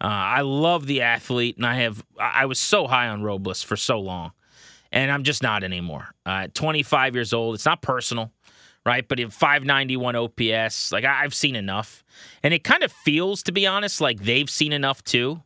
[0.00, 3.76] Uh, I love the athlete, and I have I was so high on Robles for
[3.76, 4.32] so long,
[4.92, 6.14] and I'm just not anymore.
[6.24, 8.32] Uh, 25 years old, it's not personal,
[8.86, 9.06] right?
[9.06, 12.04] But in 591 OPS, like I, I've seen enough,
[12.44, 15.42] and it kind of feels, to be honest, like they've seen enough too,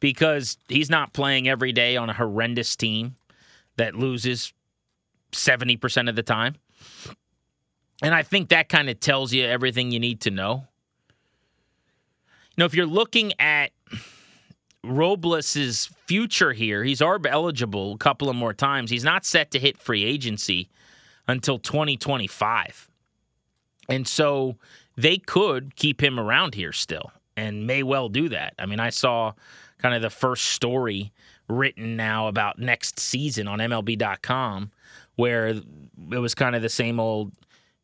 [0.00, 3.16] because he's not playing every day on a horrendous team
[3.76, 4.54] that loses
[5.32, 6.56] 70% of the time.
[8.02, 10.66] And I think that kind of tells you everything you need to know.
[12.50, 13.72] You know, if you're looking at
[14.82, 18.90] Robles's future here, he's ARB eligible a couple of more times.
[18.90, 20.68] He's not set to hit free agency
[21.28, 22.88] until 2025.
[23.88, 24.56] And so
[24.96, 28.54] they could keep him around here still and may well do that.
[28.58, 29.32] I mean, I saw
[29.78, 31.12] kind of the first story
[31.48, 34.70] written now about next season on MLB.com
[35.16, 37.32] where it was kind of the same old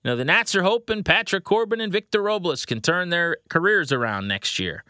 [0.07, 3.91] you know, the Nats are hoping Patrick Corbin and Victor Robles can turn their careers
[3.91, 4.85] around next year.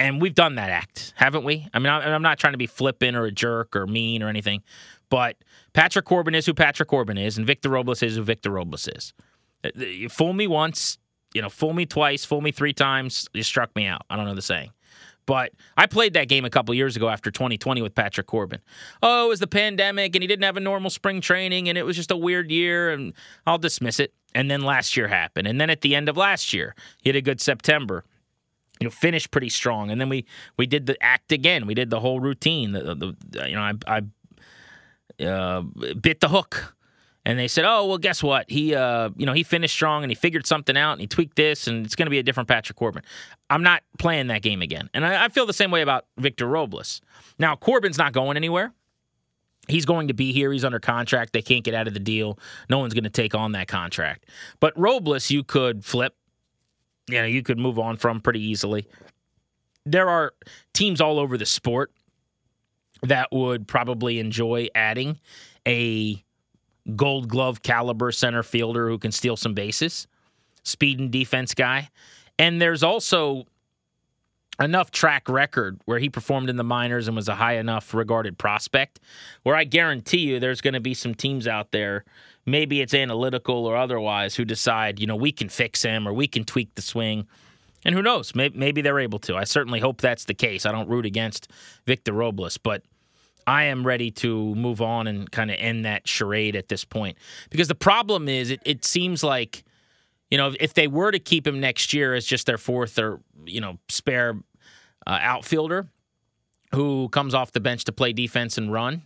[0.00, 1.68] And we've done that act, haven't we?
[1.72, 4.64] I mean, I'm not trying to be flippant or a jerk or mean or anything,
[5.08, 5.36] but
[5.72, 9.14] Patrick Corbin is who Patrick Corbin is, and Victor Robles is who Victor Robles is.
[9.64, 10.98] Uh, you fool me once,
[11.32, 14.02] you know, fool me twice, fool me three times, you struck me out.
[14.10, 14.72] I don't know the saying.
[15.26, 18.60] But I played that game a couple years ago after 2020 with Patrick Corbin.
[19.02, 21.84] Oh, it was the pandemic and he didn't have a normal spring training and it
[21.84, 23.12] was just a weird year and
[23.46, 24.14] I'll dismiss it.
[24.36, 25.48] And then last year happened.
[25.48, 28.04] And then at the end of last year, he had a good September
[28.78, 29.90] you know, finished pretty strong.
[29.90, 30.26] And then we
[30.58, 31.66] we did the act again.
[31.66, 32.72] We did the whole routine.
[32.72, 34.02] The, the you know, I,
[35.18, 35.62] I uh,
[36.00, 36.74] bit the hook.
[37.24, 38.48] And they said, "Oh, well, guess what?
[38.48, 41.34] He, uh, you know, he finished strong and he figured something out and he tweaked
[41.34, 43.02] this, and it's going to be a different Patrick Corbin."
[43.50, 46.46] I'm not playing that game again, and I, I feel the same way about Victor
[46.46, 47.00] Robles.
[47.38, 48.74] Now, Corbin's not going anywhere.
[49.68, 50.52] He's going to be here.
[50.52, 51.32] He's under contract.
[51.32, 52.38] They can't get out of the deal.
[52.70, 54.26] No one's going to take on that contract.
[54.60, 56.14] But Robles, you could flip
[57.08, 58.86] you know, you could move on from pretty easily.
[59.84, 60.32] There are
[60.72, 61.92] teams all over the sport
[63.02, 65.20] that would probably enjoy adding
[65.66, 66.22] a
[66.96, 70.06] gold glove caliber center fielder who can steal some bases,
[70.64, 71.90] speed and defense guy.
[72.38, 73.46] And there's also
[74.58, 78.38] enough track record where he performed in the minors and was a high enough regarded
[78.38, 79.00] prospect
[79.42, 82.04] where I guarantee you there's going to be some teams out there
[82.46, 86.28] maybe it's analytical or otherwise, who decide, you know, we can fix him or we
[86.28, 87.26] can tweak the swing.
[87.84, 88.34] And who knows?
[88.34, 89.36] Maybe, maybe they're able to.
[89.36, 90.64] I certainly hope that's the case.
[90.64, 91.50] I don't root against
[91.84, 92.82] Victor Robles, but
[93.46, 97.18] I am ready to move on and kind of end that charade at this point.
[97.50, 99.62] Because the problem is, it, it seems like,
[100.30, 103.20] you know, if they were to keep him next year as just their fourth or,
[103.44, 104.36] you know, spare
[105.06, 105.88] uh, outfielder
[106.74, 109.02] who comes off the bench to play defense and run,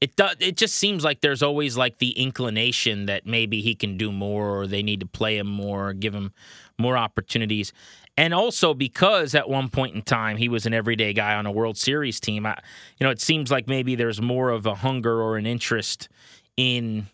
[0.00, 3.96] it does it just seems like there's always like the inclination that maybe he can
[3.96, 6.32] do more or they need to play him more give him
[6.76, 7.72] more opportunities.
[8.16, 11.52] And also because at one point in time he was an everyday guy on a
[11.52, 12.58] world series team I,
[12.98, 16.08] you know it seems like maybe there's more of a hunger or an interest
[16.56, 17.06] in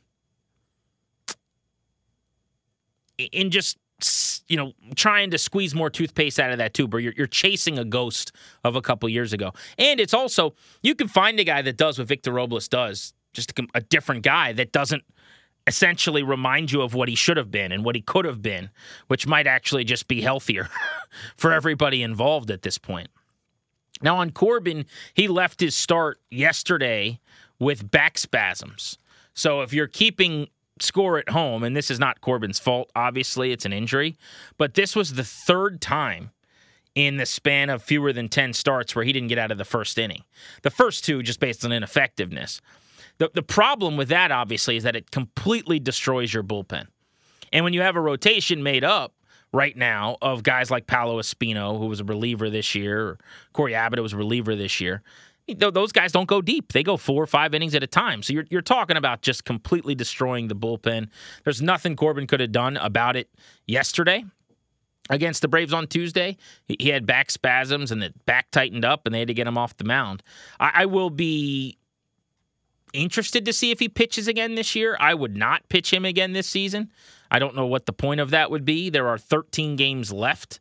[3.18, 3.76] in just
[4.46, 7.78] you know, trying to squeeze more toothpaste out of that tube, or you're, you're chasing
[7.78, 8.33] a ghost
[8.64, 9.52] of a couple years ago.
[9.76, 13.59] And it's also, you can find a guy that does what Victor Robles does, just
[13.59, 15.02] a, a different guy that doesn't
[15.66, 18.70] essentially remind you of what he should have been and what he could have been,
[19.09, 20.68] which might actually just be healthier
[21.37, 23.09] for everybody involved at this point.
[24.00, 27.18] Now, on Corbin, he left his start yesterday
[27.59, 28.96] with back spasms.
[29.35, 30.48] So if you're keeping
[30.83, 34.16] score at home, and this is not Corbin's fault, obviously, it's an injury,
[34.57, 36.31] but this was the third time
[36.95, 39.64] in the span of fewer than 10 starts where he didn't get out of the
[39.64, 40.24] first inning.
[40.62, 42.61] The first two just based on ineffectiveness.
[43.18, 46.87] The, the problem with that, obviously, is that it completely destroys your bullpen.
[47.53, 49.14] And when you have a rotation made up
[49.53, 53.18] right now of guys like Paolo Espino, who was a reliever this year, or
[53.53, 55.03] Cory Abbott, who was a reliever this year,
[55.55, 56.72] those guys don't go deep.
[56.72, 58.22] They go four or five innings at a time.
[58.22, 61.09] So you're, you're talking about just completely destroying the bullpen.
[61.44, 63.30] There's nothing Corbin could have done about it
[63.66, 64.24] yesterday
[65.11, 66.36] against the Braves on Tuesday.
[66.66, 69.59] He had back spasms and the back tightened up, and they had to get him
[69.59, 70.22] off the mound.
[70.61, 71.78] I, I will be
[72.92, 74.96] interested to see if he pitches again this year.
[75.01, 76.90] I would not pitch him again this season.
[77.30, 78.90] I don't know what the point of that would be.
[78.90, 80.61] There are 13 games left.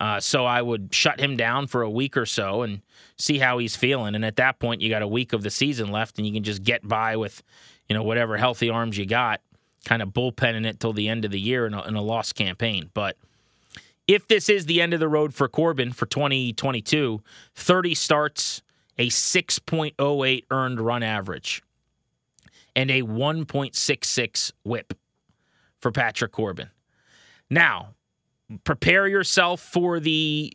[0.00, 2.80] Uh, so I would shut him down for a week or so and
[3.18, 4.14] see how he's feeling.
[4.14, 6.42] And at that point, you got a week of the season left, and you can
[6.42, 7.42] just get by with,
[7.86, 9.42] you know, whatever healthy arms you got,
[9.84, 12.34] kind of bullpenning it till the end of the year in a, in a lost
[12.34, 12.88] campaign.
[12.94, 13.18] But
[14.08, 17.22] if this is the end of the road for Corbin for 2022,
[17.54, 18.62] 30 starts,
[18.96, 21.62] a 6.08 earned run average,
[22.74, 24.94] and a 1.66 whip
[25.78, 26.70] for Patrick Corbin.
[27.50, 27.94] Now,
[28.64, 30.52] prepare yourself for the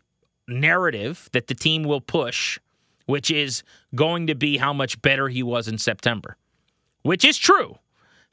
[0.47, 2.59] narrative that the team will push,
[3.05, 6.37] which is going to be how much better he was in September,
[7.01, 7.77] which is true.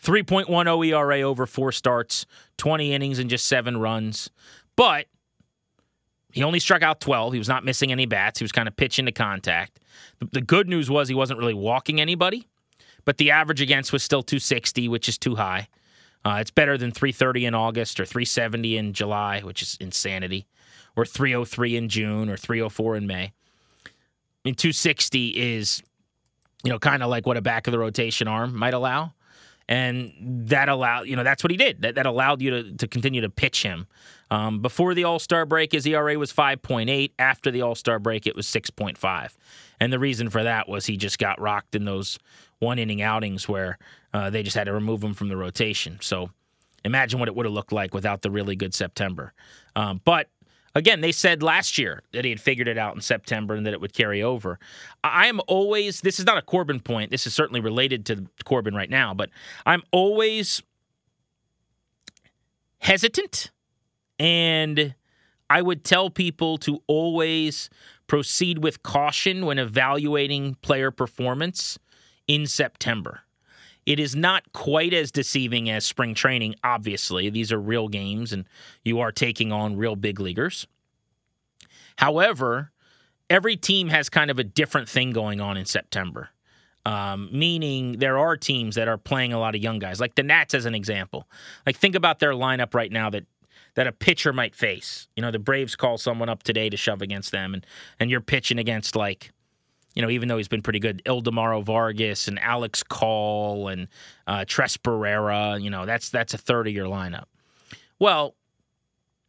[0.03, 2.27] 3.10 ERA over four starts,
[2.59, 4.31] 20 innings and just seven runs.
[4.75, 5.07] But
[6.33, 7.35] he only struck out 12.
[7.35, 8.41] He was not missing any bats.
[8.41, 9.79] He was kind of pitching to contact.
[10.33, 12.49] The good news was he wasn't really walking anybody,
[13.05, 15.69] but the average against was still 260, which is too high.
[16.25, 20.47] Uh, it's better than 330 in August or 370 in July, which is insanity,
[20.97, 23.25] or 303 in June or 304 in May.
[23.25, 25.83] I mean, 260 is,
[26.65, 29.13] you know, kind of like what a back of the rotation arm might allow.
[29.69, 30.13] And
[30.49, 31.83] that allowed, you know, that's what he did.
[31.83, 33.87] That, that allowed you to, to continue to pitch him.
[34.31, 37.13] Um, before the All Star break, his ERA was 5.8.
[37.19, 39.35] After the All Star break, it was 6.5.
[39.79, 42.19] And the reason for that was he just got rocked in those
[42.59, 43.79] one inning outings where
[44.13, 45.99] uh, they just had to remove him from the rotation.
[46.01, 46.31] So
[46.85, 49.33] imagine what it would have looked like without the really good September.
[49.77, 50.29] Um, but
[50.75, 53.73] again, they said last year that he had figured it out in September and that
[53.73, 54.59] it would carry over.
[55.03, 57.11] I am always, this is not a Corbin point.
[57.11, 59.31] This is certainly related to Corbin right now, but
[59.65, 60.63] I'm always
[62.79, 63.51] hesitant
[64.19, 64.95] and
[65.49, 67.69] I would tell people to always
[68.07, 71.79] proceed with caution when evaluating player performance
[72.27, 73.22] in September.
[73.85, 77.31] It is not quite as deceiving as spring training, obviously.
[77.31, 78.45] These are real games and
[78.85, 80.67] you are taking on real big leaguers.
[81.97, 82.71] However,
[83.29, 86.31] every team has kind of a different thing going on in September.
[86.85, 90.23] Um, meaning there are teams that are playing a lot of young guys, like the
[90.23, 91.29] Nats as an example.
[91.65, 93.25] Like think about their lineup right now that
[93.75, 95.09] that a pitcher might face.
[95.17, 97.65] You know, the Braves call someone up today to shove against them, and
[98.01, 99.33] and you're pitching against like
[99.95, 103.89] you know, even though he's been pretty good, Ildemaro Vargas and Alex Call and
[104.27, 107.25] uh, Tres Barrera, you know, that's that's a third of your lineup.
[107.99, 108.35] Well,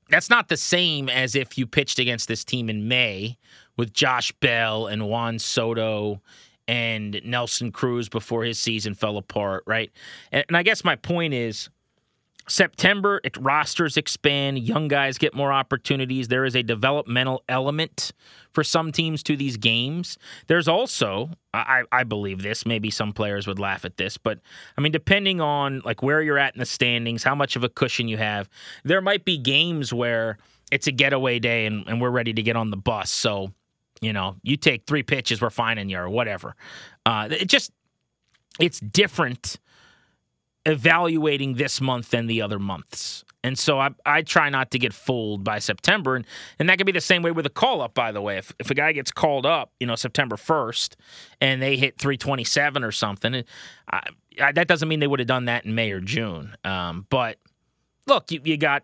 [0.09, 3.37] that's not the same as if you pitched against this team in May
[3.77, 6.21] with Josh Bell and Juan Soto
[6.67, 9.91] and Nelson Cruz before his season fell apart, right?
[10.31, 11.69] And, and I guess my point is
[12.47, 16.27] September, it, rosters expand, young guys get more opportunities.
[16.27, 18.11] There is a developmental element
[18.51, 20.17] for some teams to these games.
[20.47, 24.39] There's also, I, I believe this, maybe some players would laugh at this, but
[24.77, 27.69] I mean, depending on like where you're at in the standings, how much of a
[27.69, 28.49] cushion you have,
[28.83, 30.37] there might be games where
[30.71, 33.09] it's a getaway day and, and we're ready to get on the bus.
[33.09, 33.53] So,
[34.01, 36.55] you know, you take three pitches, we're finding you or whatever.
[37.05, 37.71] Uh, it just,
[38.59, 39.59] it's different
[40.65, 43.23] evaluating this month than the other months.
[43.43, 46.15] And so I, I try not to get fooled by September.
[46.15, 46.25] And,
[46.59, 48.37] and that could be the same way with a call up, by the way.
[48.37, 50.95] If, if a guy gets called up, you know, September 1st
[51.41, 53.43] and they hit 327 or something,
[53.91, 54.01] I,
[54.41, 56.55] I, that doesn't mean they would have done that in May or June.
[56.63, 57.37] Um, but
[58.07, 58.83] look, you, you got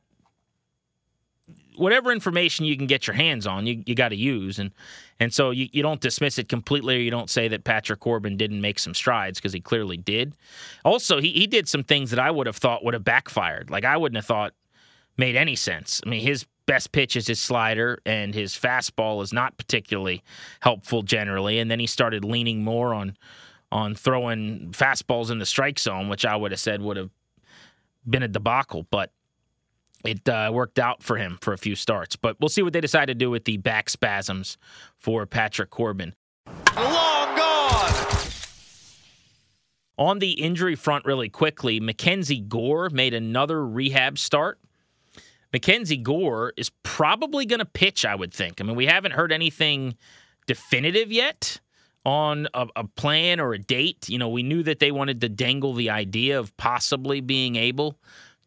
[1.79, 4.59] whatever information you can get your hands on, you, you got to use.
[4.59, 4.71] And
[5.19, 8.37] and so you, you don't dismiss it completely or you don't say that Patrick Corbin
[8.37, 10.35] didn't make some strides because he clearly did.
[10.85, 13.69] Also, he, he did some things that I would have thought would have backfired.
[13.69, 14.53] Like I wouldn't have thought
[15.17, 16.01] made any sense.
[16.05, 20.23] I mean, his best pitch is his slider and his fastball is not particularly
[20.59, 21.59] helpful generally.
[21.59, 23.17] And then he started leaning more on
[23.71, 27.11] on throwing fastballs in the strike zone, which I would have said would have
[28.07, 28.87] been a debacle.
[28.89, 29.11] But
[30.05, 32.15] it uh, worked out for him for a few starts.
[32.15, 34.57] But we'll see what they decide to do with the back spasms
[34.95, 36.15] for Patrick Corbin.
[36.75, 37.93] Long gone.
[39.97, 44.59] On the injury front, really quickly, MacKenzie Gore made another rehab start.
[45.53, 48.61] MacKenzie Gore is probably going to pitch, I would think.
[48.61, 49.97] I mean, we haven't heard anything
[50.47, 51.59] definitive yet
[52.05, 54.07] on a, a, plan or a date.
[54.07, 57.97] You know, we knew that they wanted to dangle the idea of possibly being able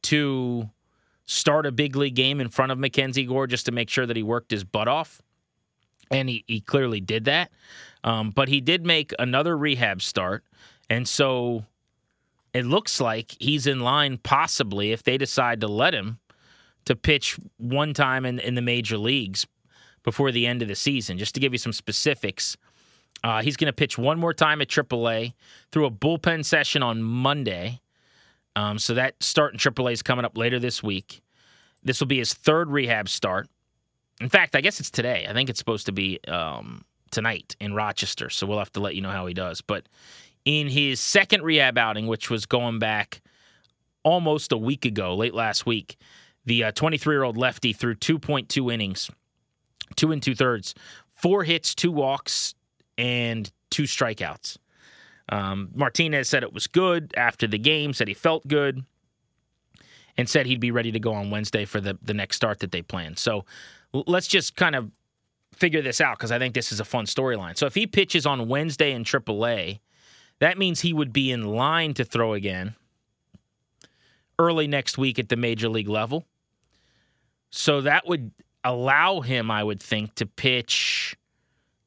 [0.04, 0.70] to
[1.24, 4.16] start a big league game in front of MacKenzie Gore just to make sure that
[4.16, 5.22] he worked his butt off.
[6.10, 7.50] and he, he clearly did that.
[8.04, 10.44] Um, but he did make another rehab start.
[10.90, 11.64] And so
[12.52, 16.18] it looks like he's in line, possibly, if they decide to let him
[16.84, 19.46] to pitch one time in, in the major leagues
[20.02, 21.16] before the end of the season.
[21.16, 22.56] Just to give you some specifics,
[23.22, 25.32] uh, he's going to pitch one more time at AAA
[25.70, 27.80] through a bullpen session on Monday.
[28.56, 31.22] Um, so that start in AAA is coming up later this week.
[31.82, 33.48] This will be his third rehab start.
[34.20, 35.26] In fact, I guess it's today.
[35.28, 38.30] I think it's supposed to be um, tonight in Rochester.
[38.30, 39.60] So we'll have to let you know how he does.
[39.60, 39.86] But
[40.44, 43.20] in his second rehab outing, which was going back
[44.02, 45.96] almost a week ago, late last week,
[46.44, 49.10] the 23 uh, year old lefty threw 2.2 innings,
[49.96, 50.74] two and two thirds,
[51.14, 52.54] four hits, two walks,
[52.98, 54.56] and two strikeouts.
[55.32, 58.84] Um, Martinez said it was good after the game, said he felt good,
[60.18, 62.70] and said he'd be ready to go on Wednesday for the, the next start that
[62.70, 63.16] they plan.
[63.16, 63.46] So
[63.94, 64.90] let's just kind of
[65.54, 67.56] figure this out because I think this is a fun storyline.
[67.56, 69.80] So if he pitches on Wednesday in AAA,
[70.40, 72.74] that means he would be in line to throw again
[74.38, 76.26] early next week at the major league level.
[77.48, 78.32] So that would
[78.64, 81.16] allow him, I would think, to pitch,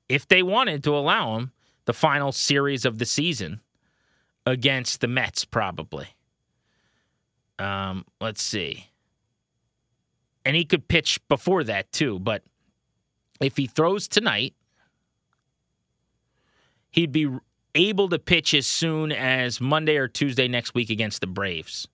[0.10, 1.52] if they wanted to allow him,
[1.86, 3.62] the final series of the season
[4.46, 6.08] against the Mets, probably.
[7.58, 8.90] Um, let's see
[10.46, 12.20] and he could pitch before that too.
[12.20, 12.44] But
[13.42, 14.54] if he throws tonight,
[16.92, 17.28] he'd be
[17.74, 21.88] able to pitch as soon as Monday or Tuesday next week against the Braves.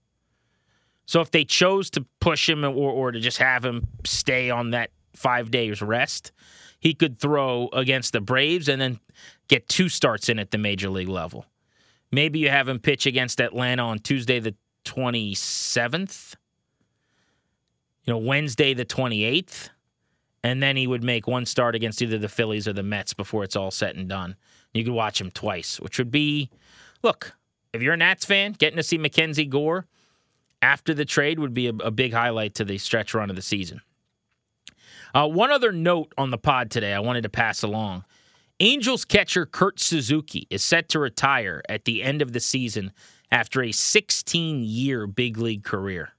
[1.08, 4.72] So if they chose to push him or, or to just have him stay on
[4.72, 6.32] that five days rest,
[6.82, 9.00] he could throw against the Braves and then
[9.48, 11.46] get two starts in at the major league level.
[12.12, 16.36] Maybe you have him pitch against Atlanta on Tuesday the 27th
[18.04, 19.70] you know, Wednesday the 28th,
[20.44, 23.44] and then he would make one start against either the Phillies or the Mets before
[23.44, 24.36] it's all said and done.
[24.74, 26.50] You could watch him twice, which would be,
[27.04, 27.34] look,
[27.74, 29.86] if you're a Nats fan, getting to see MacKenzie Gore
[30.62, 33.42] after the trade would be a, a big highlight to the stretch run of the
[33.42, 33.82] season.
[35.14, 38.06] Uh, one other note on the pod today I wanted to pass along.
[38.60, 42.92] Angels catcher Kurt Suzuki is set to retire at the end of the season
[43.32, 46.10] after a 16 year big league career.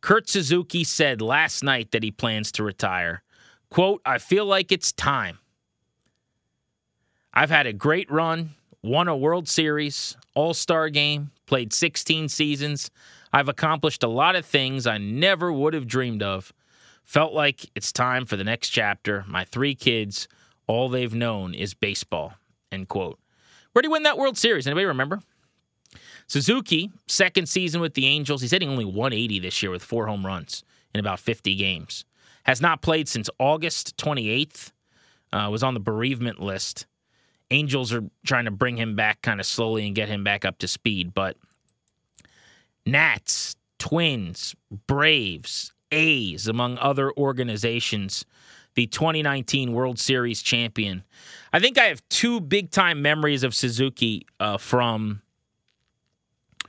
[0.00, 3.22] Kurt Suzuki said last night that he plans to retire.
[3.70, 5.38] Quote, I feel like it's time.
[7.34, 8.50] I've had a great run,
[8.82, 12.90] won a World Series, All Star game, played 16 seasons.
[13.32, 16.52] I've accomplished a lot of things I never would have dreamed of.
[17.08, 19.24] Felt like it's time for the next chapter.
[19.26, 20.28] My three kids,
[20.66, 22.34] all they've known is baseball.
[22.70, 23.18] End quote.
[23.72, 24.66] Where did he win that World Series?
[24.66, 25.20] Anybody remember?
[26.26, 30.26] Suzuki, second season with the Angels, he's hitting only 180 this year with four home
[30.26, 32.04] runs in about 50 games.
[32.42, 34.72] Has not played since August 28th.
[35.32, 36.86] Uh, was on the bereavement list.
[37.50, 40.58] Angels are trying to bring him back kind of slowly and get him back up
[40.58, 41.14] to speed.
[41.14, 41.38] But
[42.84, 44.54] Nats, Twins,
[44.86, 48.24] Braves, A's, among other organizations,
[48.74, 51.04] the 2019 World Series champion.
[51.52, 55.22] I think I have two big time memories of Suzuki uh, from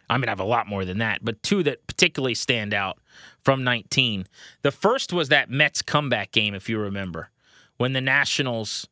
[0.09, 2.97] I mean, I have a lot more than that, but two that particularly stand out
[3.43, 4.25] from 19.
[4.63, 7.29] The first was that Mets comeback game, if you remember,
[7.77, 8.87] when the Nationals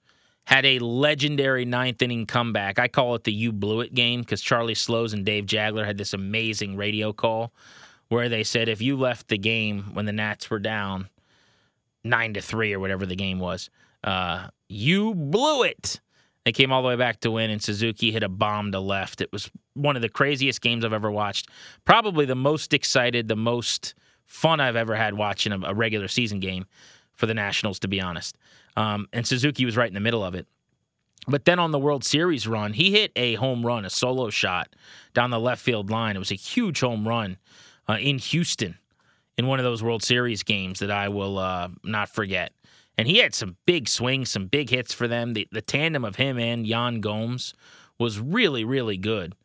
[0.48, 2.80] had a legendary ninth inning comeback.
[2.80, 5.98] I call it the You Blew It game because Charlie Slowes and Dave Jageler had
[5.98, 7.52] this amazing radio call
[8.10, 11.10] where they said if you left the game when the Nats were down
[12.04, 13.70] nine to three or whatever the game was,
[14.04, 16.00] uh, you blew it.
[16.46, 19.20] They came all the way back to win, and Suzuki hit a bomb to left.
[19.20, 21.50] It was one of the craziest games I've ever watched.
[21.84, 23.94] Probably the most excited, the most
[24.24, 26.66] fun I've ever had watching a, regular season game
[27.14, 28.38] for the Nationals, to be honest.
[28.78, 30.48] Um, and Suzuki was right in the middle of it.
[31.28, 34.74] But then on the World Series run, he hit a home run, a solo shot
[35.14, 36.16] down the left field line.
[36.16, 37.38] It was a huge home run
[37.88, 38.78] uh, in Houston
[39.38, 42.54] in one of those World Series games that I will uh, not forget.
[42.98, 45.34] And he had some big swings, some big hits for them.
[45.34, 47.54] The, the tandem of him and Yan Gomes
[48.00, 49.36] was really, really good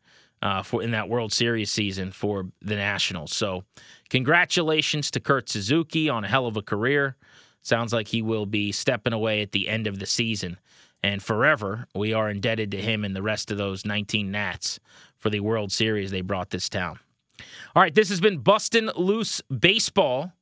[0.41, 3.35] uh, for in that World Series season for the Nationals.
[3.35, 3.63] So,
[4.09, 7.15] congratulations to Kurt Suzuki on a hell of a career.
[7.61, 10.57] Sounds like he will be stepping away at the end of the season.
[11.01, 14.79] And forever, we are indebted to him and the rest of those 19 Nats
[15.17, 16.99] for the World Series they brought this town.
[17.75, 20.33] All right, this has been Bustin' Loose Baseball.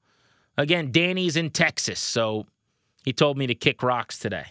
[0.58, 2.46] Again, Danny's in Texas, so
[3.04, 4.48] he told me to kick rocks today.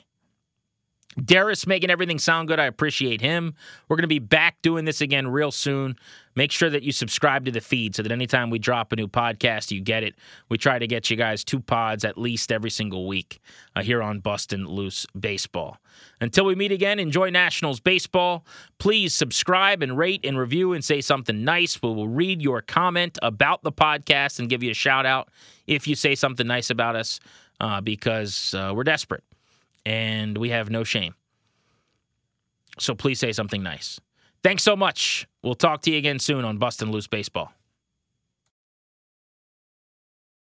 [1.17, 2.61] Darius making everything sound good.
[2.61, 3.55] I appreciate him.
[3.89, 5.97] We're going to be back doing this again real soon.
[6.37, 9.09] Make sure that you subscribe to the feed so that anytime we drop a new
[9.09, 10.15] podcast, you get it.
[10.49, 13.41] We try to get you guys two pods at least every single week
[13.75, 15.79] uh, here on Bustin' Loose Baseball.
[16.21, 18.47] Until we meet again, enjoy Nationals baseball.
[18.79, 21.83] Please subscribe and rate and review and say something nice.
[21.83, 25.29] We will read your comment about the podcast and give you a shout out
[25.67, 27.19] if you say something nice about us
[27.59, 29.25] uh, because uh, we're desperate
[29.85, 31.15] and we have no shame.
[32.79, 34.01] So please say something nice.
[34.43, 35.27] Thanks so much.
[35.43, 37.53] We'll talk to you again soon on Bustin' Loose Baseball.